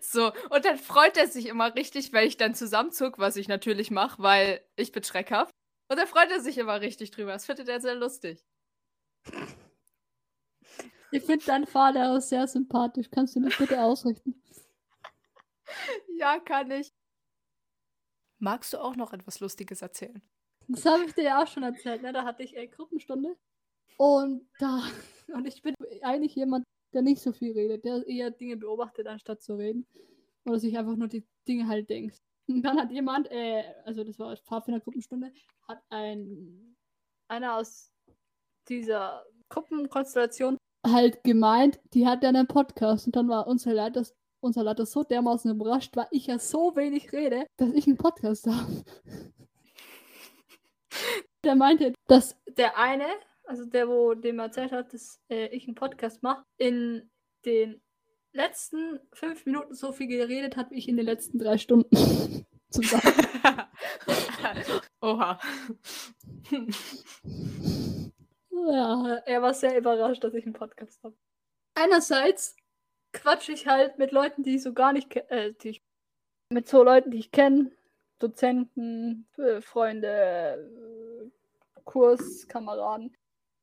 [0.00, 3.90] So, und dann freut er sich immer richtig, weil ich dann zusammenzog, was ich natürlich
[3.90, 5.52] mache, weil ich bin schreckhaft.
[5.88, 7.32] Und dann freut er sich immer richtig drüber.
[7.32, 8.44] Das findet er sehr lustig.
[11.10, 13.10] Ich finde deinen Vater auch sehr sympathisch.
[13.10, 14.42] Kannst du mich bitte ausrichten?
[16.16, 16.90] ja, kann ich.
[18.38, 20.22] Magst du auch noch etwas Lustiges erzählen?
[20.68, 22.12] Das habe ich dir ja auch schon erzählt, ne?
[22.12, 23.36] Da hatte ich eine Gruppenstunde.
[23.98, 24.82] Und da.
[25.32, 29.42] Und ich bin eigentlich jemand, der nicht so viel redet, der eher Dinge beobachtet, anstatt
[29.42, 29.86] zu reden.
[30.44, 32.20] Oder sich einfach nur die Dinge halt denkt.
[32.48, 35.32] Und dann hat jemand, äh, also das war als Pfadfinder-Gruppenstunde,
[35.68, 36.76] hat ein
[37.28, 37.90] einer aus
[38.68, 43.06] dieser Gruppenkonstellation halt gemeint, die hat ja einen Podcast.
[43.06, 44.04] Und dann war unser Leiter
[44.42, 48.46] unser Leiter so dermaßen überrascht, weil ich ja so wenig rede, dass ich einen Podcast
[48.46, 48.84] habe.
[51.44, 53.06] der meinte, dass der eine,
[53.52, 57.10] also der, wo dem erzählt hat, dass äh, ich einen Podcast mache, in
[57.44, 57.82] den
[58.32, 61.94] letzten fünf Minuten so viel geredet hat, wie ich in den letzten drei Stunden
[62.70, 63.02] zusammen.
[65.02, 65.38] Oha.
[68.50, 71.14] ja, er war sehr überrascht, dass ich einen Podcast habe.
[71.74, 72.56] Einerseits
[73.12, 75.82] quatsche ich halt mit Leuten, die ich so gar nicht kenne, äh, die ich,
[76.48, 77.70] mit so Leuten, die ich kenne,
[78.18, 80.08] Dozenten, äh, Freunde,
[81.26, 83.14] äh, Kurskameraden.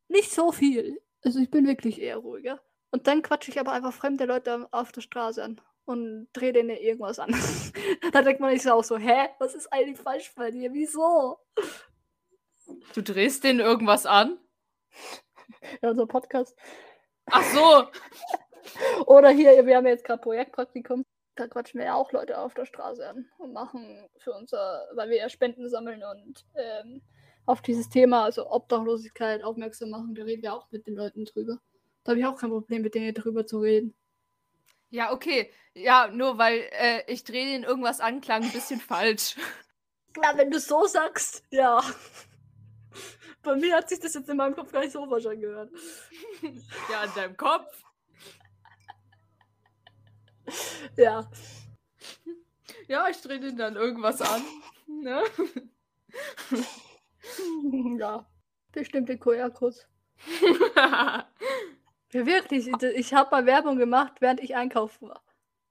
[0.09, 1.01] Nicht so viel.
[1.23, 2.59] Also ich bin wirklich eher ruhiger.
[2.91, 6.71] Und dann quatsche ich aber einfach fremde Leute auf der Straße an und drehe denen
[6.71, 7.31] irgendwas an.
[8.11, 10.73] da denkt man sich auch so, hä, was ist eigentlich falsch bei dir?
[10.73, 11.39] Wieso?
[12.93, 14.39] Du drehst denen irgendwas an?
[15.81, 16.57] Ja, unser Podcast.
[17.25, 17.87] Ach so.
[19.05, 21.05] Oder hier, wir haben jetzt gerade Projektpraktikum.
[21.35, 25.09] Da quatschen wir ja auch Leute auf der Straße an und machen für unser, weil
[25.09, 27.01] wir ja Spenden sammeln und ähm,
[27.49, 30.13] auf dieses Thema, also Obdachlosigkeit, aufmerksam machen.
[30.13, 31.59] Da reden wir auch mit den Leuten drüber.
[32.03, 33.95] Da habe ich auch kein Problem, mit denen drüber zu reden.
[34.91, 35.51] Ja, okay.
[35.73, 39.35] Ja, nur weil äh, ich drehe den irgendwas an, klang ein bisschen falsch.
[40.23, 41.81] Ja, wenn du so sagst, ja.
[43.43, 45.71] Bei mir hat sich das jetzt in meinem Kopf gar nicht so wahrscheinlich gehört.
[46.91, 47.83] Ja, in deinem Kopf.
[50.97, 51.29] ja.
[52.87, 54.41] Ja, ich drehe den dann irgendwas an.
[54.87, 55.23] Ne?
[57.99, 58.25] ja.
[58.71, 59.87] Bestimmte QR-Codes.
[62.11, 62.67] Ja, wirklich.
[62.95, 65.23] Ich, habe mal Werbung gemacht, während ich einkaufen war.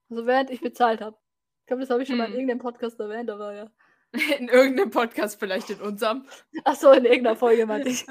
[0.08, 1.16] Also während ich bezahlt habe.
[1.62, 2.38] Ich glaube, das habe ich schon mal in Hm.
[2.38, 3.70] irgendeinem Podcast erwähnt, aber ja.
[4.38, 6.26] In irgendeinem Podcast, vielleicht in unserem.
[6.64, 8.06] Ach so, in irgendeiner Folge meinte ich.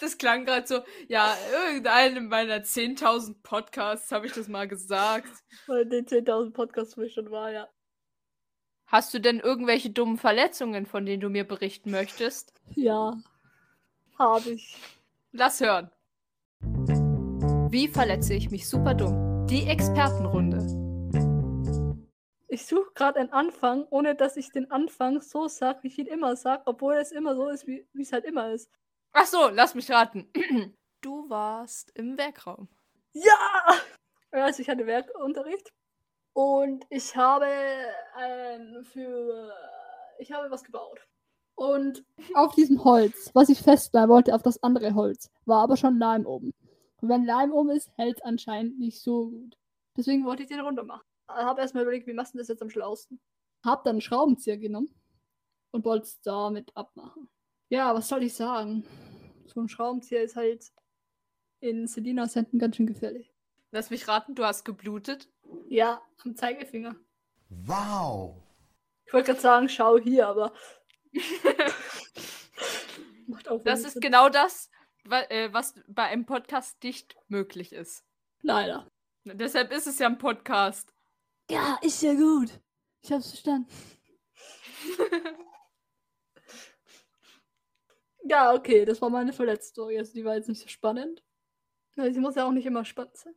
[0.00, 1.36] Das klang gerade so, ja,
[1.66, 5.28] irgendeinem meiner 10.000 Podcasts habe ich das mal gesagt.
[5.68, 7.68] Den 10.000 Podcasts, wo ich schon war, ja.
[8.90, 12.54] Hast du denn irgendwelche dummen Verletzungen, von denen du mir berichten möchtest?
[12.74, 13.18] Ja.
[14.18, 14.78] Habe ich.
[15.30, 15.90] Lass hören.
[17.70, 19.46] Wie verletze ich mich super dumm?
[19.46, 20.64] Die Expertenrunde.
[22.48, 26.06] Ich suche gerade einen Anfang, ohne dass ich den Anfang so sage, wie ich ihn
[26.06, 28.70] immer sage, obwohl es immer so ist, wie es halt immer ist.
[29.12, 30.32] Ach so, lass mich raten.
[31.00, 32.68] Du warst im Werkraum.
[33.12, 33.38] Ja!
[34.32, 35.72] Also ich hatte Werkunterricht
[36.38, 37.48] und ich habe
[38.16, 39.52] ähm, für
[40.20, 41.00] ich habe was gebaut.
[41.56, 45.98] Und auf diesem Holz, was ich festbleiben wollte, auf das andere Holz, war aber schon
[45.98, 46.54] Leim oben.
[47.00, 49.58] Und wenn Leim oben ist, hält es anscheinend nicht so gut.
[49.96, 51.02] Deswegen wollte ich den runter machen.
[51.26, 53.20] Habe erstmal überlegt, wie machst du das jetzt am schlausten?
[53.64, 54.94] Hab dann einen Schraubenzieher genommen
[55.72, 57.28] und wollte es damit abmachen.
[57.68, 58.84] Ja, was soll ich sagen?
[59.46, 60.70] So ein Schraubenzieher ist halt
[61.58, 63.34] in Selinas Händen ganz schön gefährlich.
[63.72, 65.28] Lass mich raten, du hast geblutet.
[65.68, 66.96] Ja, am Zeigefinger.
[67.48, 68.36] Wow.
[69.06, 70.52] Ich wollte gerade sagen, schau hier, aber.
[73.26, 74.00] Macht auch Das ist Sinn.
[74.02, 74.70] genau das,
[75.10, 78.04] äh, was bei einem Podcast nicht möglich ist.
[78.42, 78.90] Leider.
[79.24, 80.94] Deshalb ist es ja ein Podcast.
[81.50, 82.50] Ja, ist ja gut.
[83.02, 83.68] Ich hab's verstanden.
[88.24, 89.98] ja, okay, das war meine Verletzstory.
[89.98, 91.22] Also die war jetzt nicht so spannend.
[91.96, 93.34] Sie muss ja auch nicht immer spannend sein.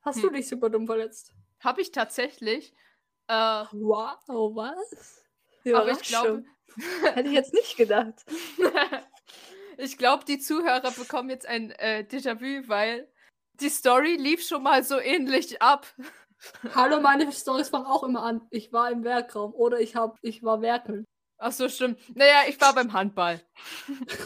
[0.00, 0.34] Hast du Hm.
[0.34, 1.34] dich super dumm verletzt?
[1.60, 2.72] Habe ich tatsächlich.
[3.28, 4.18] Äh, Wow,
[4.56, 5.24] was?
[5.66, 6.44] aber ich glaube.
[7.02, 8.24] Hätte ich jetzt nicht gedacht.
[9.78, 13.10] ich glaube, die Zuhörer bekommen jetzt ein äh, Déjà-vu, weil
[13.54, 15.86] die Story lief schon mal so ähnlich ab.
[16.74, 18.46] Hallo, meine Storys fangen auch immer an.
[18.50, 21.04] Ich war im Werkraum oder ich hab, ich war werkeln.
[21.38, 21.98] Ach so, stimmt.
[22.16, 23.40] Naja, ich war beim Handball.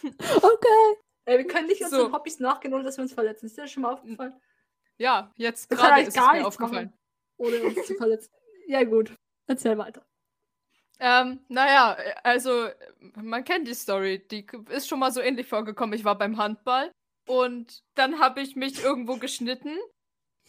[0.00, 0.96] Okay.
[1.24, 1.86] Ey, wir können nicht So.
[1.86, 3.46] unseren Hobbys nachgehen, ohne dass wir uns verletzen.
[3.46, 4.40] Ist dir das schon mal aufgefallen?
[4.98, 6.92] Ja, jetzt können gerade ist es gar mir nichts aufgefallen.
[7.36, 8.30] Ohne uns zu verletzen.
[8.66, 9.14] Ja, gut.
[9.46, 10.04] Erzähl weiter.
[11.00, 12.68] Ähm, naja, also
[13.14, 14.26] man kennt die Story.
[14.30, 15.96] Die ist schon mal so ähnlich vorgekommen.
[15.96, 16.90] Ich war beim Handball
[17.26, 19.76] und dann habe ich mich irgendwo geschnitten.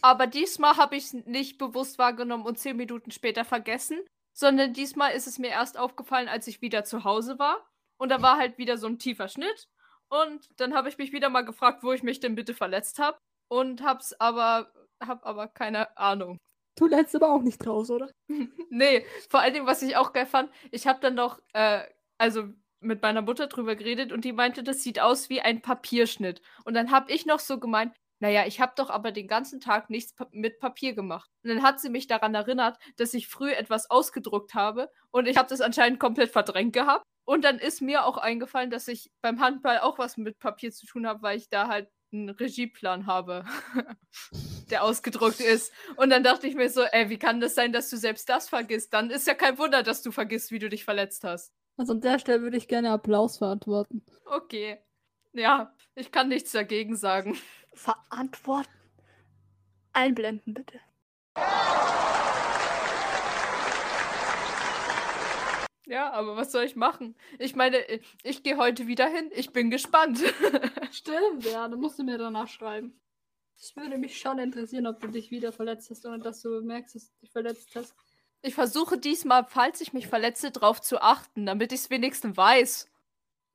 [0.01, 3.99] Aber diesmal habe ich es nicht bewusst wahrgenommen und zehn Minuten später vergessen,
[4.33, 7.69] sondern diesmal ist es mir erst aufgefallen, als ich wieder zu Hause war.
[7.97, 9.67] Und da war halt wieder so ein tiefer Schnitt.
[10.07, 13.19] Und dann habe ich mich wieder mal gefragt, wo ich mich denn bitte verletzt habe.
[13.49, 16.37] Und hab's aber, hab aber keine Ahnung.
[16.77, 18.09] Du lernst aber auch nicht raus, oder?
[18.71, 21.81] Nee, vor allen Dingen, was ich auch geil fand, ich habe dann noch, äh,
[22.17, 22.43] also
[22.81, 26.41] mit meiner Mutter drüber geredet und die meinte, das sieht aus wie ein Papierschnitt.
[26.63, 29.89] Und dann habe ich noch so gemeint, naja, ich habe doch aber den ganzen Tag
[29.89, 31.29] nichts pa mit Papier gemacht.
[31.43, 35.37] Und dann hat sie mich daran erinnert, dass ich früh etwas ausgedruckt habe und ich
[35.37, 37.03] habe das anscheinend komplett verdrängt gehabt.
[37.25, 40.85] Und dann ist mir auch eingefallen, dass ich beim Handball auch was mit Papier zu
[40.85, 43.45] tun habe, weil ich da halt einen Regieplan habe,
[44.69, 45.71] der ausgedruckt ist.
[45.95, 48.49] Und dann dachte ich mir so, ey, wie kann das sein, dass du selbst das
[48.49, 48.93] vergisst?
[48.93, 51.53] Dann ist ja kein Wunder, dass du vergisst, wie du dich verletzt hast.
[51.77, 54.03] Also an der Stelle würde ich gerne Applaus verantworten.
[54.25, 54.79] Okay.
[55.33, 57.37] Ja, ich kann nichts dagegen sagen.
[57.73, 58.69] Verantworten?
[59.93, 60.79] Einblenden, bitte.
[65.89, 67.15] Ja, aber was soll ich machen?
[67.39, 69.31] Ich meine, äh, ich gehe heute wieder hin.
[69.33, 70.19] Ich bin gespannt.
[70.91, 72.93] Stimmt, ja, dann musst du mir danach schreiben.
[73.57, 76.93] Es würde mich schon interessieren, ob du dich wieder verletzt hast oder dass du merkst,
[76.93, 77.95] dass du dich verletzt hast.
[78.43, 82.87] Ich versuche diesmal, falls ich mich verletze, drauf zu achten, damit ich es wenigstens weiß.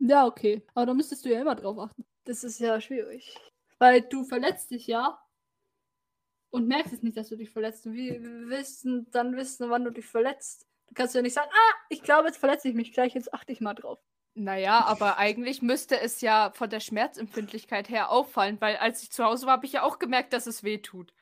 [0.01, 0.62] Ja, okay.
[0.75, 2.05] Aber da müsstest du ja immer drauf achten.
[2.25, 3.38] Das ist ja schwierig.
[3.79, 5.23] Weil du verletzt dich ja
[6.51, 7.87] und merkst es nicht, dass du dich verletzt.
[7.87, 10.66] Und willst du dann wissen, wann du dich verletzt?
[10.87, 13.53] Du kannst ja nicht sagen, ah, ich glaube, jetzt verletze ich mich gleich, jetzt achte
[13.53, 13.99] ich mal drauf.
[14.35, 19.25] Naja, aber eigentlich müsste es ja von der Schmerzempfindlichkeit her auffallen, weil als ich zu
[19.25, 21.14] Hause war, habe ich ja auch gemerkt, dass es weh tut.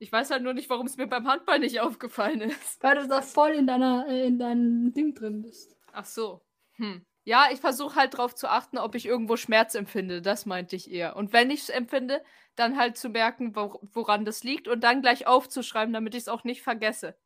[0.00, 2.82] Ich weiß halt nur nicht, warum es mir beim Handball nicht aufgefallen ist.
[2.82, 5.76] Weil du da voll in deiner, in deinem Ding drin bist.
[5.92, 6.40] Ach so.
[6.74, 7.04] Hm.
[7.24, 10.22] Ja, ich versuche halt darauf zu achten, ob ich irgendwo Schmerz empfinde.
[10.22, 11.14] Das meinte ich eher.
[11.14, 12.24] Und wenn ich es empfinde,
[12.56, 16.28] dann halt zu merken, wo, woran das liegt und dann gleich aufzuschreiben, damit ich es
[16.28, 17.16] auch nicht vergesse.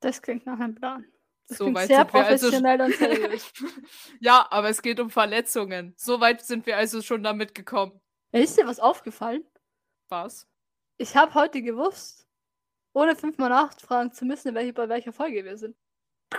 [0.00, 1.04] Das klingt nach einem Plan.
[1.48, 3.52] Das So klingt weit sehr sind wir also professionell und seriös.
[4.20, 5.94] ja, aber es geht um Verletzungen.
[5.96, 8.00] So weit sind wir also schon damit gekommen.
[8.32, 9.44] Ist dir was aufgefallen?
[10.08, 10.48] Was?
[10.98, 12.26] Ich habe heute gewusst,
[12.94, 15.76] ohne fünfmal nachfragen zu müssen, welche, bei welcher Folge wir sind.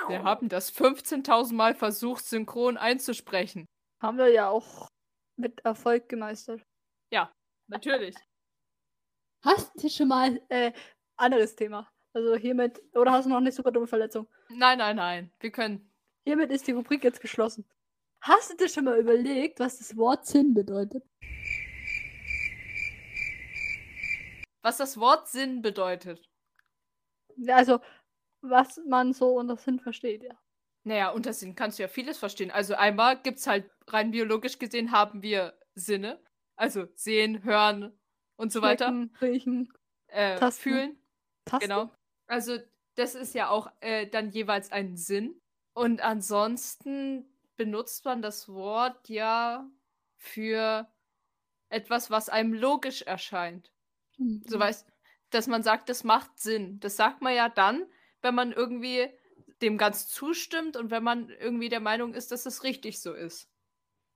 [0.08, 3.66] Wir haben das 15.000 Mal versucht, synchron einzusprechen.
[4.02, 4.88] Haben wir ja auch
[5.38, 6.62] mit Erfolg gemeistert.
[7.12, 7.32] Ja,
[7.68, 8.16] natürlich.
[9.44, 10.74] Hast du schon mal äh,
[11.18, 11.90] anderes Thema?
[12.18, 14.28] Also hiermit, oder hast du noch eine super dumme Verletzung?
[14.50, 15.32] Nein, nein, nein.
[15.40, 15.88] Wir können.
[16.26, 17.64] Hiermit ist die Rubrik jetzt geschlossen.
[18.22, 21.04] Hast du dir schon mal überlegt, was das Wort Sinn bedeutet?
[24.64, 26.28] Was das Wort Sinn bedeutet?
[27.50, 27.82] Also,
[28.42, 30.36] was man so unter Sinn versteht, ja.
[30.86, 32.50] Naja, unter Sinn kannst du ja vieles verstehen.
[32.50, 36.20] Also einmal gibt es halt rein biologisch gesehen haben wir Sinne.
[36.56, 37.96] Also sehen, hören
[38.38, 38.88] und so weiter.
[38.88, 39.74] Schmecken, Riechen,
[40.08, 40.62] Äh, Tasten.
[40.64, 41.04] fühlen.
[41.46, 41.70] Tasten.
[41.70, 41.92] Genau.
[42.28, 42.58] Also
[42.96, 45.40] das ist ja auch äh, dann jeweils ein Sinn.
[45.74, 49.70] Und ansonsten benutzt man das Wort ja
[50.16, 50.88] für
[51.70, 53.72] etwas, was einem logisch erscheint.
[54.18, 54.44] Mhm.
[54.48, 54.88] So weißt,
[55.30, 56.80] dass man sagt, das macht Sinn.
[56.80, 57.86] Das sagt man ja dann,
[58.22, 59.10] wenn man irgendwie
[59.62, 63.50] dem ganz zustimmt und wenn man irgendwie der Meinung ist, dass es richtig so ist.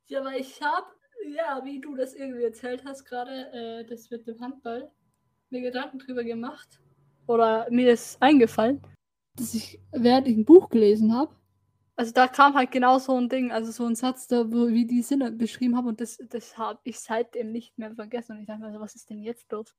[0.07, 0.87] Ja, aber ich habe,
[1.27, 4.91] ja, wie du das irgendwie erzählt hast, gerade äh, das mit dem Handball,
[5.49, 6.79] mir Gedanken drüber gemacht.
[7.27, 8.81] Oder mir ist eingefallen,
[9.35, 11.33] dass ich, während ich ein Buch gelesen habe,
[12.01, 14.85] also da kam halt genau so ein Ding, also so ein Satz, da, wo, wie
[14.87, 18.31] die Sinne beschrieben haben und das, das habe ich seitdem nicht mehr vergessen.
[18.31, 19.75] Und ich dachte mir so, was ist denn jetzt los?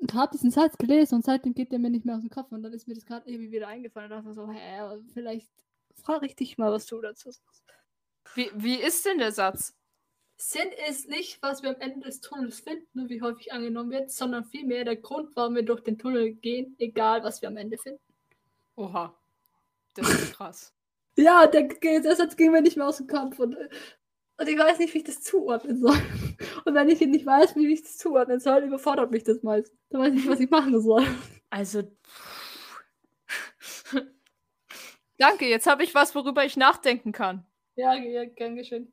[0.00, 2.52] Und habe diesen Satz gelesen und seitdem geht der mir nicht mehr aus dem Kopf.
[2.52, 4.12] Und dann ist mir das gerade irgendwie wieder eingefallen.
[4.12, 5.50] Und dachte so, hä, vielleicht
[5.94, 7.64] frage ich dich mal, was du dazu sagst.
[8.34, 9.74] Wie, wie ist denn der Satz?
[10.36, 14.10] Sinn ist nicht, was wir am Ende des Tunnels finden und wie häufig angenommen wird,
[14.10, 17.78] sondern vielmehr der Grund, warum wir durch den Tunnel gehen, egal was wir am Ende
[17.78, 18.00] finden.
[18.76, 19.14] Oha.
[19.94, 20.70] Das ist krass.
[21.16, 21.68] Ja, der,
[22.16, 25.04] Satz ging mir nicht mehr aus dem Kopf und, und ich weiß nicht, wie ich
[25.04, 25.94] das zuordnen soll.
[26.64, 29.72] Und wenn ich nicht weiß, wie ich das zuordnen soll, überfordert mich das meist.
[29.90, 31.06] Dann weiß ich nicht, was ich machen soll.
[31.50, 31.84] Also.
[35.18, 37.46] Danke, jetzt habe ich was, worüber ich nachdenken kann.
[37.76, 38.92] Ja, ja gern geschehen.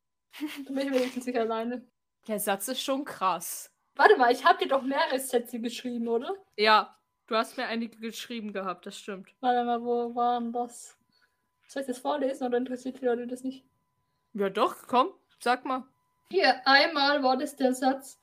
[0.66, 1.86] Dann bin ich wenigstens nicht alleine.
[2.28, 3.72] Der Satz ist schon krass.
[3.96, 6.34] Warte mal, ich habe dir doch mehrere Sätze geschrieben, oder?
[6.56, 9.30] Ja, du hast mir einige geschrieben gehabt, das stimmt.
[9.42, 10.98] Warte mal, wo waren das?
[11.68, 13.64] Soll ich das vorlesen oder interessiert die Leute das nicht?
[14.34, 15.84] Ja, doch, komm, sag mal.
[16.30, 18.18] Hier, einmal war das der Satz,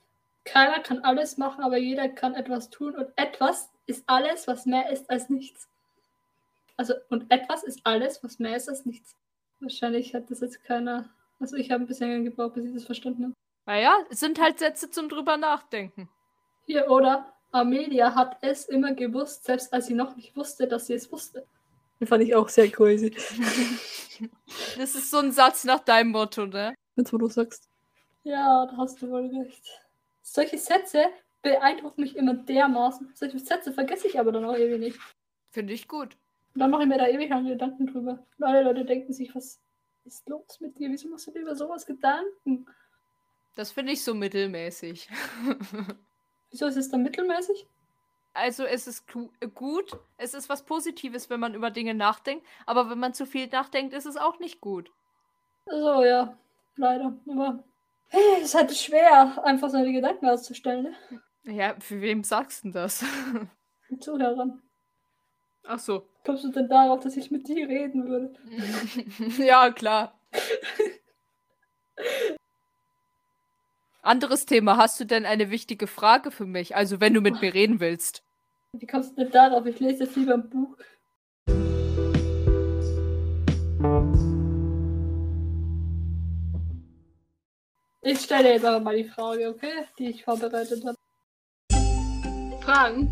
[0.44, 4.90] keiner kann alles machen, aber jeder kann etwas tun und etwas ist alles, was mehr
[4.90, 5.68] ist als nichts.
[6.76, 9.14] Also, und etwas ist alles, was mehr ist als nichts.
[9.60, 11.08] Wahrscheinlich hat das jetzt keiner.
[11.40, 13.34] Also, ich habe ein bisschen länger gebraucht, bis ich das verstanden habe.
[13.66, 16.08] Naja, es sind halt Sätze zum drüber nachdenken.
[16.66, 20.94] Hier, oder Amelia hat es immer gewusst, selbst als sie noch nicht wusste, dass sie
[20.94, 21.46] es wusste.
[22.00, 23.14] Den fand ich auch sehr crazy.
[24.76, 26.74] Das ist so ein Satz nach deinem Motto, ne?
[26.96, 27.68] Jetzt, wo du sagst.
[28.24, 29.64] Ja, da hast du wohl recht.
[30.22, 31.04] Solche Sätze
[31.42, 33.12] beeindrucken mich immer dermaßen.
[33.14, 34.98] Solche Sätze vergesse ich aber dann auch ewig nicht.
[35.50, 36.16] Finde ich gut.
[36.54, 38.26] Und dann mache ich mir da ewig lange Gedanken drüber.
[38.38, 39.60] Und alle Leute denken sich, was
[40.08, 40.90] ist los mit dir?
[40.90, 42.66] Wieso machst du dir über sowas Gedanken?
[43.54, 45.08] Das finde ich so mittelmäßig.
[46.50, 47.66] Wieso ist es dann mittelmäßig?
[48.34, 52.88] Also es ist gu- gut, es ist was Positives, wenn man über Dinge nachdenkt, aber
[52.88, 54.90] wenn man zu viel nachdenkt, ist es auch nicht gut.
[55.66, 56.36] So, ja.
[56.76, 57.12] Leider.
[57.28, 57.64] Aber
[58.08, 61.20] hey, es ist halt schwer, einfach seine Gedanken auszustellen, ne?
[61.52, 63.04] Ja, für wem sagst du das?
[64.00, 64.62] Zuhörern.
[65.64, 66.08] Ach so.
[66.24, 68.34] Kommst du denn darauf, dass ich mit dir reden würde?
[69.42, 70.18] ja, klar.
[74.02, 74.76] Anderes Thema.
[74.76, 76.74] Hast du denn eine wichtige Frage für mich?
[76.74, 78.22] Also, wenn du mit mir reden willst.
[78.72, 79.66] Wie kommst du denn darauf?
[79.66, 80.76] Ich lese jetzt lieber ein Buch.
[88.00, 89.84] Ich stelle jetzt aber mal die Frage, okay?
[89.98, 90.96] Die ich vorbereitet habe.
[92.62, 93.10] Fragen,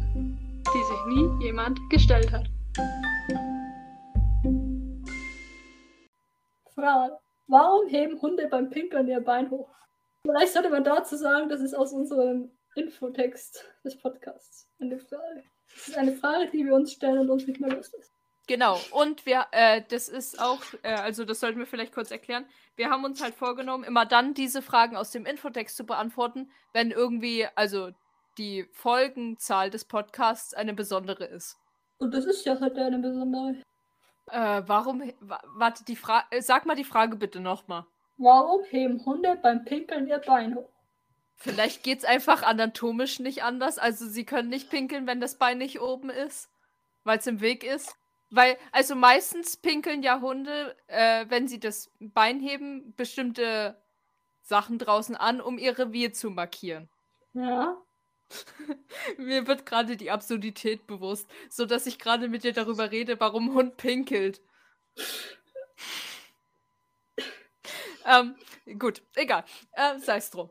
[0.76, 2.46] die sich nie jemand gestellt hat.
[6.74, 7.18] Frage.
[7.46, 9.70] Warum heben Hunde beim Pinkeln ihr Bein hoch?
[10.22, 14.68] Vielleicht sollte man dazu sagen, das ist aus unserem Infotext des Podcasts.
[14.78, 15.44] Eine Frage.
[15.72, 17.94] Das ist eine Frage, die wir uns stellen und uns nicht mehr ist.
[18.46, 18.78] Genau.
[18.90, 22.44] Und wir, äh, das ist auch, äh, also das sollten wir vielleicht kurz erklären.
[22.74, 26.90] Wir haben uns halt vorgenommen, immer dann diese Fragen aus dem Infotext zu beantworten, wenn
[26.90, 27.92] irgendwie, also
[28.38, 31.56] die Folgenzahl des Podcasts eine besondere ist.
[31.98, 33.56] Und das ist ja heute eine besondere.
[34.30, 37.86] Äh, warum, warte, die Frage, äh, sag mal die Frage bitte nochmal.
[38.18, 40.68] Warum heben Hunde beim Pinkeln ihr Bein hoch?
[41.36, 43.78] Vielleicht geht's einfach anatomisch nicht anders.
[43.78, 46.50] Also sie können nicht pinkeln, wenn das Bein nicht oben ist,
[47.04, 47.94] weil es im Weg ist.
[48.30, 53.80] Weil, also meistens pinkeln ja Hunde, äh, wenn sie das Bein heben, bestimmte
[54.42, 56.88] Sachen draußen an, um ihr Revier zu markieren.
[57.34, 57.76] Ja.
[59.18, 63.54] Mir wird gerade die Absurdität bewusst, so dass ich gerade mit dir darüber rede, warum
[63.54, 64.40] Hund pinkelt.
[68.04, 68.36] ähm,
[68.78, 69.44] gut, egal.
[69.72, 70.50] Äh, Sei es drum.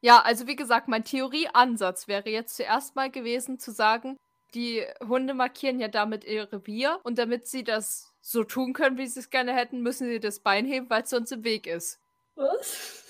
[0.00, 4.16] Ja, also wie gesagt, mein Theorieansatz wäre jetzt zuerst mal gewesen zu sagen,
[4.54, 9.06] die Hunde markieren ja damit ihr Revier und damit sie das so tun können, wie
[9.06, 12.00] sie es gerne hätten, müssen sie das Bein heben, weil es sonst im Weg ist.
[12.34, 13.05] Was?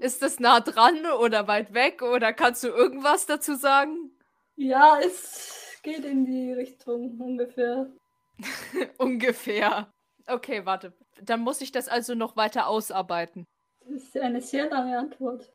[0.00, 4.10] Ist das nah dran oder weit weg oder kannst du irgendwas dazu sagen?
[4.56, 7.90] Ja, es geht in die Richtung ungefähr.
[8.98, 9.92] ungefähr.
[10.26, 10.92] Okay, warte.
[11.22, 13.46] Dann muss ich das also noch weiter ausarbeiten.
[13.80, 15.50] Das ist eine sehr lange Antwort.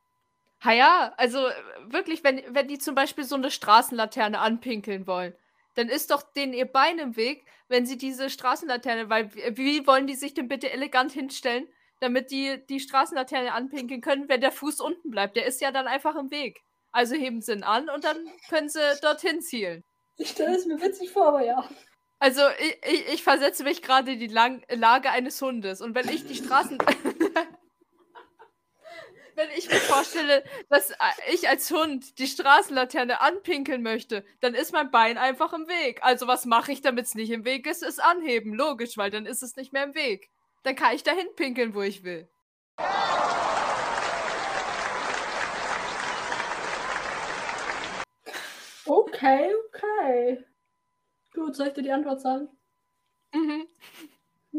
[0.63, 1.39] Ha ja, also
[1.88, 5.36] wirklich, wenn, wenn die zum Beispiel so eine Straßenlaterne anpinkeln wollen,
[5.76, 9.88] dann ist doch denen ihr Bein im Weg, wenn sie diese Straßenlaterne, weil wie, wie
[9.88, 11.67] wollen die sich denn bitte elegant hinstellen,
[12.03, 15.37] damit die die Straßenlaterne anpinkeln können, wenn der Fuß unten bleibt?
[15.37, 16.61] Der ist ja dann einfach im Weg.
[16.91, 18.17] Also heben sie ihn an und dann
[18.49, 19.83] können sie dorthin zielen.
[20.17, 21.67] Ich stelle es mir witzig vor, aber ja.
[22.19, 26.09] Also ich, ich, ich versetze mich gerade in die Lang Lage eines Hundes und wenn
[26.09, 26.77] ich die Straßen...
[29.35, 30.93] wenn ich mir vorstelle, dass
[31.33, 36.03] ich als Hund die Straßenlaterne anpinkeln möchte, dann ist mein Bein einfach im Weg.
[36.03, 37.81] Also was mache ich, damit es nicht im Weg ist?
[37.81, 40.29] Ist anheben, logisch, weil dann ist es nicht mehr im Weg.
[40.63, 42.28] Dann kann ich dahin pinkeln, wo ich will.
[48.86, 50.43] Okay, okay.
[51.34, 52.49] Gut, soll ich dir die Antwort sagen?
[53.34, 53.67] Mhm.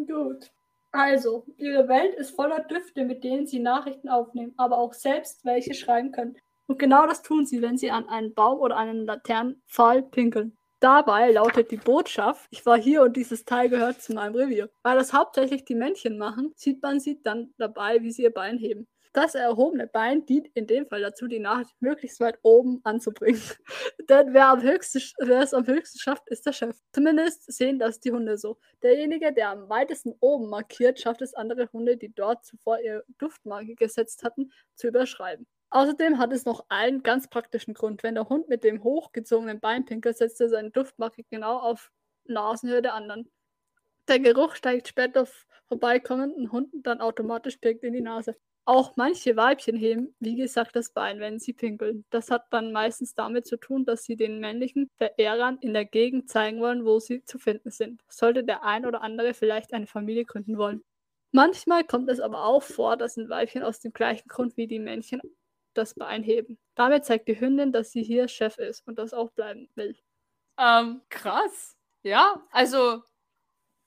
[0.06, 0.50] Gut.
[0.92, 5.74] Also, ihre Welt ist voller Düfte, mit denen sie Nachrichten aufnehmen, aber auch selbst welche
[5.74, 6.36] schreiben können.
[6.66, 10.56] Und genau das tun sie, wenn sie an einen Baum oder einen Laternenpfahl pinkeln.
[10.84, 14.68] Dabei lautet die Botschaft, ich war hier und dieses Teil gehört zu meinem Revier.
[14.82, 18.58] Weil das hauptsächlich die Männchen machen, sieht man sie dann dabei, wie sie ihr Bein
[18.58, 18.86] heben.
[19.14, 23.40] Das erhobene Bein dient in dem Fall dazu, die Nachricht möglichst weit oben anzubringen.
[24.10, 26.76] Denn wer, am höchsten, wer es am höchsten schafft, ist der Chef.
[26.92, 28.58] Zumindest sehen das die Hunde so.
[28.82, 33.74] Derjenige, der am weitesten oben markiert, schafft es andere Hunde, die dort zuvor ihre Duftmarke
[33.74, 35.46] gesetzt hatten, zu überschreiben.
[35.74, 38.04] Außerdem hat es noch einen ganz praktischen Grund.
[38.04, 41.90] Wenn der Hund mit dem hochgezogenen Bein pinkelt, setzt er seine Duftmarke genau auf
[42.26, 43.28] Nasenhöhe der anderen.
[44.06, 45.26] Der Geruch steigt später
[45.66, 48.36] vorbeikommenden Hunden dann automatisch direkt in die Nase.
[48.64, 52.04] Auch manche Weibchen heben, wie gesagt, das Bein, wenn sie pinkeln.
[52.10, 56.30] Das hat dann meistens damit zu tun, dass sie den männlichen Verehrern in der Gegend
[56.30, 58.00] zeigen wollen, wo sie zu finden sind.
[58.06, 60.84] Sollte der ein oder andere vielleicht eine Familie gründen wollen.
[61.32, 64.78] Manchmal kommt es aber auch vor, dass ein Weibchen aus dem gleichen Grund wie die
[64.78, 65.20] Männchen
[65.74, 66.58] das Bein heben.
[66.74, 69.96] Damit zeigt die Hündin, dass sie hier Chef ist und das auch bleiben will.
[70.58, 71.76] Ähm, krass.
[72.02, 73.02] Ja, also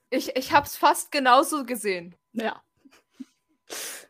[0.09, 2.15] ich, ich hab's fast genauso gesehen.
[2.33, 2.63] Ja.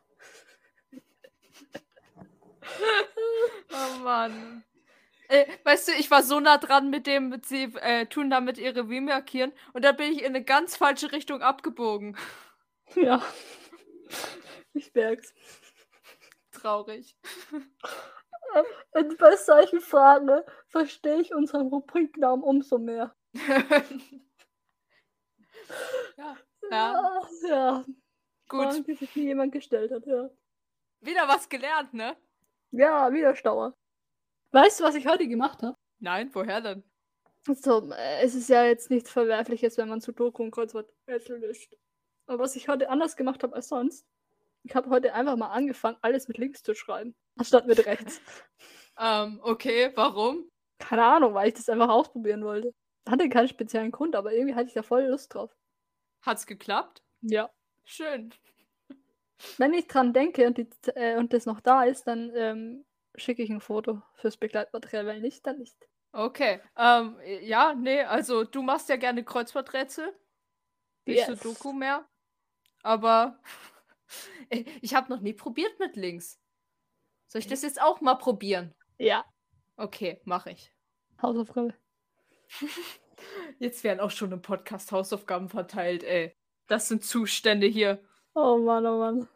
[3.72, 4.64] oh Mann.
[5.30, 8.90] Äh, weißt du, ich war so nah dran mit dem, sie äh, tun damit ihre
[8.90, 12.18] Wie markieren und da bin ich in eine ganz falsche Richtung abgebogen.
[12.96, 13.22] Ja.
[14.74, 15.34] Ich merk's.
[16.62, 17.16] Traurig.
[18.92, 23.16] Und bei solchen Fragen verstehe ich unseren Rubriknamen umso mehr.
[26.18, 26.38] ja.
[26.72, 27.22] Ja.
[27.48, 27.86] ja.
[28.50, 28.64] Gut.
[28.64, 30.30] Fragen, die sich nie jemand gestellt hat, ja.
[31.02, 32.16] Wieder was gelernt, ne?
[32.72, 33.74] Ja, wieder Stauer.
[34.52, 35.76] Weißt du, was ich heute gemacht habe?
[36.00, 36.84] Nein, woher denn?
[37.48, 41.76] Also, äh, es ist ja jetzt nichts Verwerfliches, wenn man Sudoku und Kreuzworträtsel löscht.
[42.26, 44.06] Aber was ich heute anders gemacht habe als sonst,
[44.64, 48.22] ich habe heute einfach mal angefangen, alles mit links zu schreiben, anstatt mit rechts.
[49.00, 50.50] ähm, okay, warum?
[50.80, 52.74] Keine Ahnung, weil ich das einfach ausprobieren wollte.
[53.08, 55.56] Hatte keinen speziellen Grund, aber irgendwie hatte ich da voll Lust drauf.
[56.22, 57.02] Hat's geklappt?
[57.22, 57.50] Ja.
[57.86, 58.34] Schön.
[59.58, 63.44] Wenn ich dran denke und, die, äh, und das noch da ist, dann ähm, schicke
[63.44, 65.06] ich ein Foto fürs Begleitmaterial.
[65.06, 65.88] Wenn nicht, dann nicht.
[66.12, 66.60] Okay.
[66.76, 70.14] Ähm, ja, nee, also du machst ja gerne Kreuzworträtsel.
[71.06, 71.40] Nicht yes.
[71.40, 72.06] so Doku mehr.
[72.84, 73.40] Aber
[74.82, 76.40] ich habe noch nie probiert mit links.
[77.28, 78.74] Soll ich das jetzt auch mal probieren?
[78.98, 79.26] Ja.
[79.76, 80.74] Okay, mache ich.
[81.22, 81.74] Hausaufgabe.
[83.60, 86.36] Jetzt werden auch schon im Podcast Hausaufgaben verteilt, ey.
[86.68, 88.04] Das sind Zustände hier.
[88.34, 89.28] Oh Mann, oh Mann.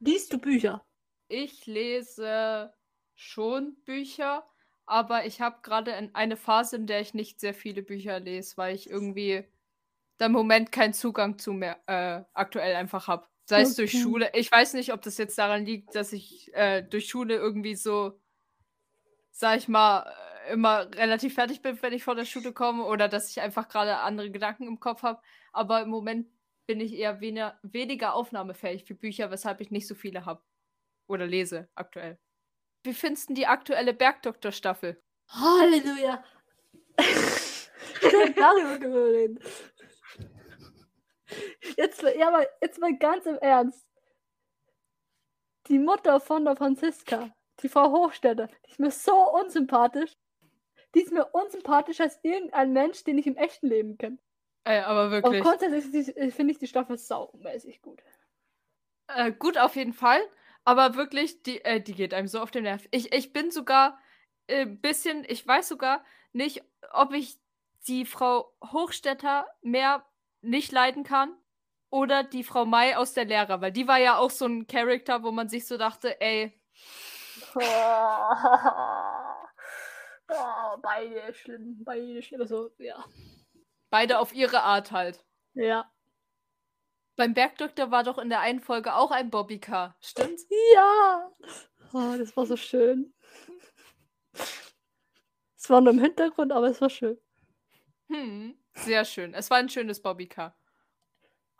[0.00, 0.84] Liest du Bücher?
[1.28, 2.72] Ich lese
[3.14, 4.48] schon Bücher,
[4.86, 8.74] aber ich habe gerade eine Phase, in der ich nicht sehr viele Bücher lese, weil
[8.74, 9.44] ich irgendwie
[10.18, 13.26] da im Moment keinen Zugang zu mehr äh, aktuell einfach habe.
[13.50, 13.82] Sei es okay.
[13.90, 14.30] durch Schule.
[14.34, 18.16] Ich weiß nicht, ob das jetzt daran liegt, dass ich äh, durch Schule irgendwie so,
[19.32, 20.06] sag ich mal,
[20.46, 23.68] äh, immer relativ fertig bin, wenn ich vor der Schule komme, oder dass ich einfach
[23.68, 25.20] gerade andere Gedanken im Kopf habe.
[25.52, 26.28] Aber im Moment
[26.66, 30.44] bin ich eher weniger, weniger aufnahmefähig für Bücher, weshalb ich nicht so viele habe.
[31.08, 32.20] Oder lese aktuell.
[32.84, 35.02] Wie findest du die aktuelle Bergdoktor-Staffel?
[35.26, 36.22] Halleluja!
[36.98, 39.40] ich darüber reden.
[41.76, 43.86] Jetzt, ja, mal, jetzt mal ganz im Ernst.
[45.68, 47.30] die Mutter von der Franziska,
[47.62, 50.16] die Frau Hochstädter, die ist mir so unsympathisch.
[50.94, 54.18] Die ist mir unsympathischer als irgendein Mensch, den ich im echten Leben kenne.
[54.64, 55.40] Ey, aber wirklich.
[55.40, 58.02] Aber grundsätzlich finde ich die Staffel saumäßig gut.
[59.06, 60.20] Äh, gut auf jeden Fall,
[60.64, 62.86] aber wirklich, die, äh, die geht einem so auf den Nerv.
[62.90, 64.00] Ich, ich bin sogar
[64.48, 67.38] ein äh, bisschen, ich weiß sogar nicht, ob ich
[67.86, 70.04] die Frau Hochstetter mehr
[70.42, 71.36] nicht leiden kann
[71.90, 75.22] oder die Frau Mai aus der Lehrer, weil die war ja auch so ein Charakter,
[75.22, 76.58] wo man sich so dachte, ey.
[80.32, 83.04] Oh, beide schlimm, beide schlimm, so, ja.
[83.90, 85.24] Beide auf ihre Art halt.
[85.54, 85.90] Ja.
[87.16, 90.46] Beim Bergdoktor war doch in der einen Folge auch ein Bobbycar, stimmt's?
[90.74, 91.30] Ja!
[91.92, 93.12] Oh, das war so schön.
[95.56, 97.18] Es war nur im Hintergrund, aber es war schön.
[98.08, 99.34] Hm, sehr schön.
[99.34, 100.56] Es war ein schönes Bobbycar.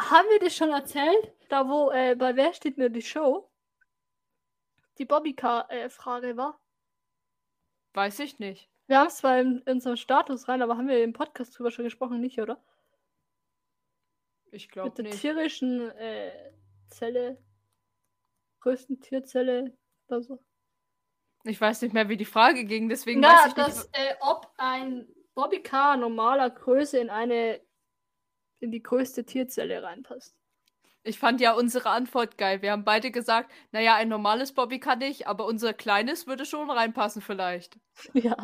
[0.00, 1.32] Haben wir das schon erzählt?
[1.48, 3.50] Da wo, äh, bei wer steht mir die Show?
[4.98, 6.58] Die Bobbycar-Frage äh, war?
[7.92, 8.70] Weiß ich nicht.
[8.86, 11.70] Wir haben es zwar in, in unserem Status rein, aber haben wir im Podcast drüber
[11.70, 12.62] schon gesprochen, nicht, oder?
[14.52, 14.98] Ich glaube nicht.
[14.98, 16.52] Mit der tierischen äh,
[16.88, 17.42] Zelle,
[18.60, 19.76] größten Tierzelle
[20.08, 20.42] oder so.
[21.44, 23.98] Ich weiß nicht mehr, wie die Frage ging, deswegen Na, weiß ich das, nicht.
[23.98, 27.60] Äh, ob ein Bobbycar normaler Größe in eine
[28.60, 30.34] in die größte Tierzelle reinpasst.
[31.02, 32.60] Ich fand ja unsere Antwort geil.
[32.60, 37.22] Wir haben beide gesagt, naja, ein normales Bobbycar nicht, aber unser kleines würde schon reinpassen
[37.22, 37.78] vielleicht.
[38.14, 38.36] Ja.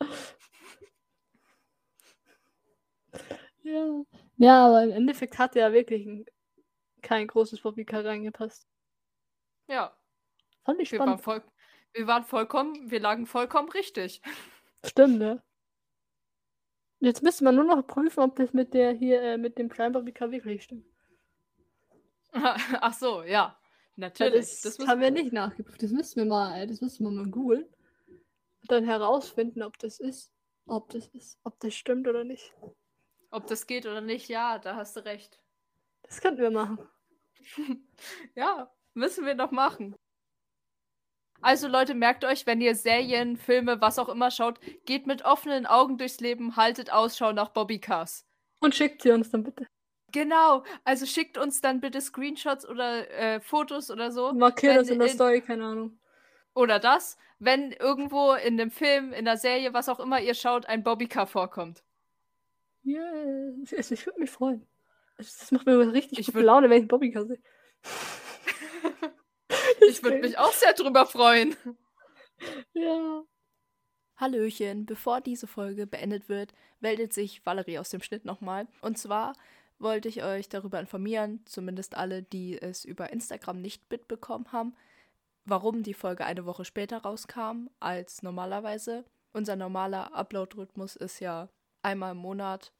[3.62, 4.02] ja.
[4.38, 6.26] Ja, aber im Endeffekt hat ja wirklich ein,
[7.02, 8.66] kein großes Bobbycar reingepasst.
[9.68, 9.96] Ja.
[10.64, 11.26] Fand ich Wir spannend.
[11.26, 11.52] waren, voll,
[11.94, 14.20] wir waren vollkommen, wir lagen vollkommen richtig.
[14.84, 15.42] Stimmt, ne?
[17.00, 20.30] Jetzt müsste man nur noch prüfen, ob das mit der hier, äh, mit dem Bobbycar
[20.30, 20.86] wirklich stimmt.
[22.32, 23.58] Ach so, ja.
[23.96, 24.60] Natürlich.
[24.62, 25.82] Das, Das haben wir nicht nachgeprüft.
[25.82, 27.64] Das müssen wir mal, äh, das müssen wir mal googeln.
[27.64, 30.32] Und dann herausfinden, ob das ist.
[30.66, 32.52] Ob das ist, ob das stimmt oder nicht.
[33.30, 35.40] Ob das geht oder nicht, ja, da hast du recht.
[36.02, 36.78] Das könnten wir machen.
[38.34, 39.94] Ja, müssen wir noch machen.
[41.42, 45.66] Also Leute, merkt euch, wenn ihr Serien, Filme, was auch immer schaut, geht mit offenen
[45.66, 48.24] Augen durchs Leben, haltet Ausschau nach Bobbycars.
[48.60, 49.66] Und schickt sie uns dann bitte.
[50.12, 54.32] Genau, also schickt uns dann bitte Screenshots oder äh, Fotos oder so.
[54.32, 55.98] Markiert das in der in- Story, keine Ahnung.
[56.54, 60.64] Oder das, wenn irgendwo in einem Film, in der Serie, was auch immer ihr schaut,
[60.66, 61.82] ein Bobbycar vorkommt.
[62.82, 63.74] Yes.
[63.76, 64.66] Also Ich würde mich freuen.
[65.18, 67.38] Das macht mir richtig Ich gute Laune, wenn ich einen Bobbycar sehe.
[69.88, 71.56] Ich würde mich auch sehr drüber freuen.
[72.74, 73.22] Ja.
[74.16, 78.66] Hallöchen, bevor diese Folge beendet wird, meldet sich Valerie aus dem Schnitt nochmal.
[78.80, 79.34] Und zwar
[79.78, 84.74] wollte ich euch darüber informieren, zumindest alle, die es über Instagram nicht mitbekommen haben,
[85.44, 89.04] warum die Folge eine Woche später rauskam als normalerweise.
[89.32, 91.48] Unser normaler Upload-Rhythmus ist ja
[91.82, 92.72] einmal im Monat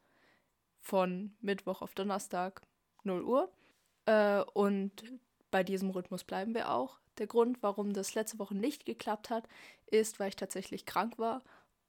[0.80, 2.62] von Mittwoch auf Donnerstag
[3.04, 3.52] 0 Uhr.
[4.06, 5.04] Äh, und
[5.50, 6.98] bei diesem Rhythmus bleiben wir auch.
[7.18, 9.48] Der Grund, warum das letzte Woche nicht geklappt hat,
[9.86, 11.42] ist, weil ich tatsächlich krank war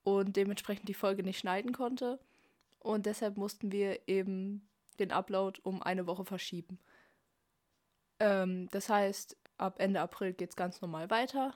[0.04, 2.20] und dementsprechend die Folge nicht schneiden konnte.
[2.80, 4.68] Und deshalb mussten wir eben
[5.00, 6.80] den Upload um eine Woche verschieben.
[8.20, 11.54] Ähm, das heißt, ab Ende April geht es ganz normal weiter.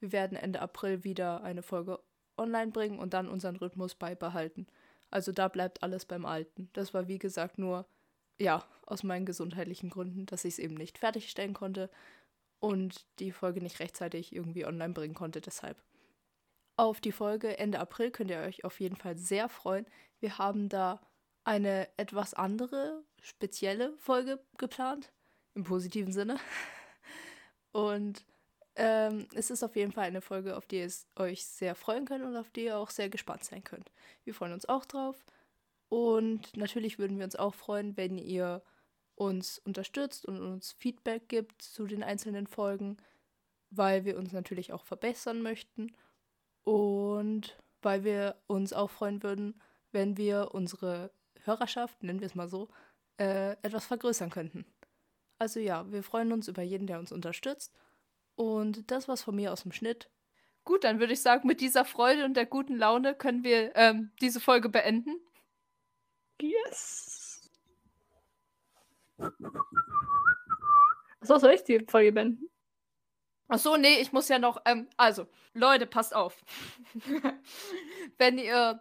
[0.00, 2.00] Wir werden Ende April wieder eine Folge
[2.36, 4.66] online bringen und dann unseren Rhythmus beibehalten.
[5.10, 6.70] Also da bleibt alles beim Alten.
[6.72, 7.86] Das war wie gesagt nur,
[8.40, 11.90] ja, aus meinen gesundheitlichen Gründen, dass ich es eben nicht fertigstellen konnte
[12.58, 15.82] und die Folge nicht rechtzeitig irgendwie online bringen konnte, deshalb.
[16.76, 19.86] Auf die Folge Ende April könnt ihr euch auf jeden Fall sehr freuen.
[20.18, 21.00] Wir haben da
[21.44, 25.12] eine etwas andere, spezielle Folge geplant,
[25.54, 26.38] im positiven Sinne.
[27.72, 28.24] Und
[28.76, 32.24] ähm, es ist auf jeden Fall eine Folge, auf die ihr euch sehr freuen könnt
[32.24, 33.90] und auf die ihr auch sehr gespannt sein könnt.
[34.24, 35.24] Wir freuen uns auch drauf.
[35.90, 38.62] Und natürlich würden wir uns auch freuen, wenn ihr
[39.16, 42.96] uns unterstützt und uns Feedback gibt zu den einzelnen Folgen,
[43.70, 45.94] weil wir uns natürlich auch verbessern möchten
[46.62, 49.60] und weil wir uns auch freuen würden,
[49.90, 51.10] wenn wir unsere
[51.42, 52.68] Hörerschaft, nennen wir es mal so,
[53.18, 54.64] äh, etwas vergrößern könnten.
[55.38, 57.74] Also ja, wir freuen uns über jeden, der uns unterstützt.
[58.36, 60.08] Und das war's von mir aus dem Schnitt.
[60.64, 64.12] Gut, dann würde ich sagen, mit dieser Freude und der guten Laune können wir ähm,
[64.20, 65.18] diese Folge beenden.
[66.40, 67.50] Yes.
[71.20, 72.48] Achso, soll ich die Folge beenden?
[73.48, 74.62] Ach so, nee, ich muss ja noch.
[74.64, 76.42] Ähm, also, Leute, passt auf.
[78.18, 78.80] Wenn ihr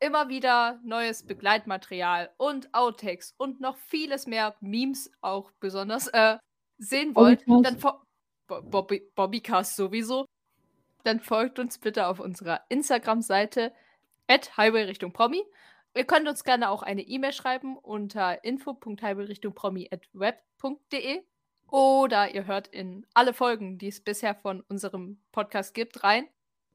[0.00, 6.36] immer wieder neues Begleitmaterial und Outtakes und noch vieles mehr Memes auch besonders äh,
[6.78, 7.82] sehen wollt, Podcast.
[7.82, 10.26] dann, Bobby, Bobbycast sowieso,
[11.04, 13.72] dann folgt uns bitte auf unserer Instagram-Seite
[14.28, 15.42] at Highway Richtung Promi.
[15.96, 21.22] Ihr könnt uns gerne auch eine E-Mail schreiben unter info.highwayrichtungpromi.web.de
[21.68, 26.28] oder ihr hört in alle Folgen, die es bisher von unserem Podcast gibt, rein.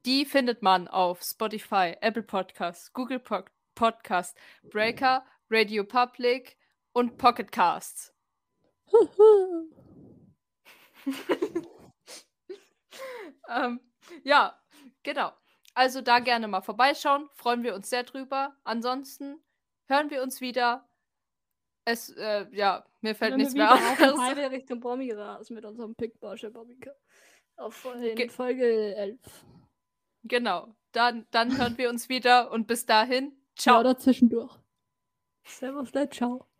[0.06, 3.44] Die findet man auf Spotify, Apple Podcasts, Google Pod
[3.76, 6.56] Podcast, Breaker, Radio Public
[6.92, 8.12] und Pocket Casts.
[13.48, 13.78] ähm,
[14.24, 14.60] ja,
[15.04, 15.30] genau.
[15.74, 17.28] Also da gerne mal vorbeischauen.
[17.34, 18.54] Freuen wir uns sehr drüber.
[18.64, 19.42] Ansonsten
[19.86, 20.88] hören wir uns wieder.
[21.84, 23.72] Es, äh, ja, mir fällt nichts mehr.
[23.74, 26.94] Auf dem Richtung Promi-Ras mit unserem Pickbarsche Bobbyke.
[27.56, 29.18] Auf in Folge 11.
[30.24, 30.74] Genau.
[30.92, 33.78] Dann, dann hören wir uns wieder und bis dahin, ciao.
[33.78, 34.58] Ja, dazwischendurch.
[35.44, 36.51] Servus, ciao.